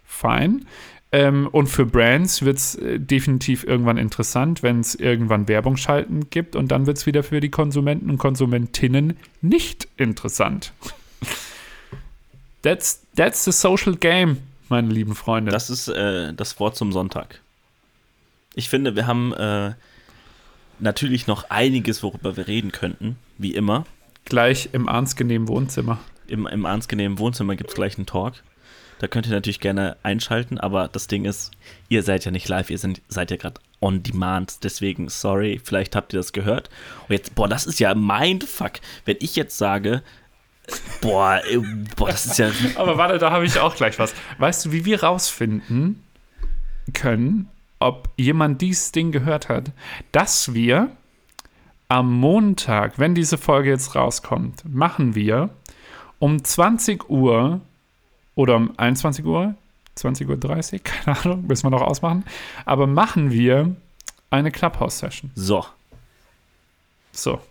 [0.06, 0.66] fein.
[1.12, 6.32] Ähm, und für Brands wird es äh, definitiv irgendwann interessant, wenn es irgendwann Werbung schalten
[6.32, 10.74] gibt und dann wird es wieder für die Konsumenten und Konsumentinnen nicht interessant.
[12.62, 14.38] That's, that's the social game,
[14.70, 15.52] meine lieben Freunde.
[15.52, 17.42] Das ist äh, das Wort zum Sonntag.
[18.54, 19.74] Ich finde, wir haben äh,
[20.80, 23.86] natürlich noch einiges, worüber wir reden könnten, wie immer.
[24.26, 26.00] Gleich im ernstgenehmen Wohnzimmer.
[26.28, 28.36] Im, im ernstgenehmen Wohnzimmer gibt es gleich einen Talk.
[29.00, 31.50] Da könnt ihr natürlich gerne einschalten, aber das Ding ist,
[31.90, 34.64] ihr seid ja nicht live, ihr sind, seid ja gerade on demand.
[34.64, 36.70] Deswegen, sorry, vielleicht habt ihr das gehört.
[37.08, 38.74] Und jetzt, boah, das ist ja Mindfuck.
[39.06, 40.04] Wenn ich jetzt sage,
[41.02, 41.60] boah, äh,
[41.96, 42.50] boah, das ist ja.
[42.76, 44.14] aber warte, da habe ich auch gleich was.
[44.38, 46.04] Weißt du, wie wir rausfinden
[46.94, 47.50] können,
[47.80, 49.72] ob jemand dieses Ding gehört hat,
[50.12, 50.92] dass wir
[51.88, 55.50] am Montag, wenn diese Folge jetzt rauskommt, machen wir
[56.20, 57.60] um 20 Uhr
[58.36, 59.56] oder um 21 Uhr,
[59.98, 62.24] 20.30 Uhr, keine Ahnung, müssen wir noch ausmachen,
[62.66, 63.76] aber machen wir
[64.30, 65.32] eine Clubhouse-Session.
[65.36, 65.66] So.
[67.12, 67.42] So.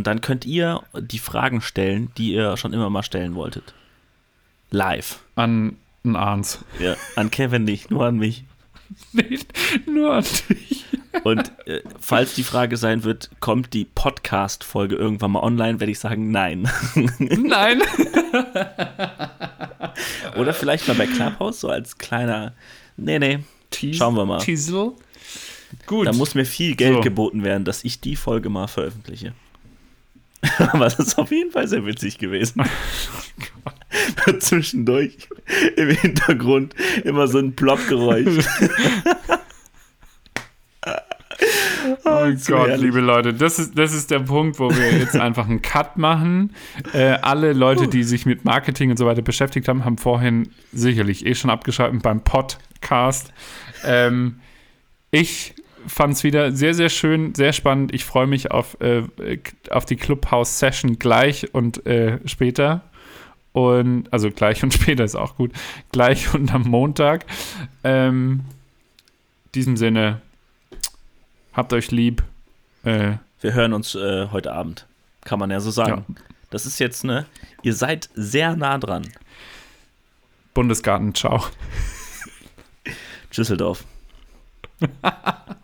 [0.00, 3.74] Und dann könnt ihr die Fragen stellen, die ihr schon immer mal stellen wolltet.
[4.70, 5.18] Live.
[5.34, 6.60] An einen Arns.
[6.78, 8.44] Ja, an Kevin nicht, nur an mich.
[9.12, 9.52] Nicht
[9.86, 10.86] nur an dich.
[11.22, 15.98] Und äh, falls die Frage sein wird, kommt die Podcast-Folge irgendwann mal online, werde ich
[15.98, 16.66] sagen, nein.
[17.18, 17.82] Nein.
[20.38, 22.54] Oder vielleicht mal bei Clubhouse, so als kleiner.
[22.96, 23.40] Nee, nee.
[23.68, 24.38] Teas Schauen wir mal.
[24.38, 24.92] Teasel.
[25.86, 26.06] Gut.
[26.06, 27.00] Da muss mir viel Geld So.
[27.02, 29.34] geboten werden, dass ich die Folge mal veröffentliche.
[30.58, 32.62] Aber das ist auf jeden Fall sehr witzig gewesen.
[34.40, 35.28] Zwischendurch
[35.76, 38.46] im Hintergrund immer so ein Plop-Geräusch.
[42.04, 45.62] Oh Gott, liebe Leute, das ist, das ist der Punkt, wo wir jetzt einfach einen
[45.62, 46.54] Cut machen.
[46.92, 51.24] Äh, alle Leute, die sich mit Marketing und so weiter beschäftigt haben, haben vorhin sicherlich
[51.24, 53.32] eh schon abgeschaltet beim Podcast.
[53.84, 54.40] Ähm,
[55.10, 55.54] ich
[55.86, 57.94] fand es wieder sehr, sehr schön, sehr spannend.
[57.94, 59.02] Ich freue mich auf, äh,
[59.70, 62.82] auf die Clubhouse-Session gleich und äh, später.
[63.52, 65.52] Und also gleich und später ist auch gut.
[65.92, 67.26] Gleich und am Montag.
[67.84, 68.44] Ähm,
[69.46, 70.20] in diesem Sinne,
[71.52, 72.22] habt euch lieb.
[72.84, 74.86] Äh, Wir hören uns äh, heute Abend.
[75.24, 76.16] Kann man ja so sagen.
[76.50, 77.26] Das ist jetzt, ne?
[77.62, 79.06] Ihr seid sehr nah dran.
[80.54, 81.44] Bundesgarten, ciao.
[83.36, 83.84] Düsseldorf.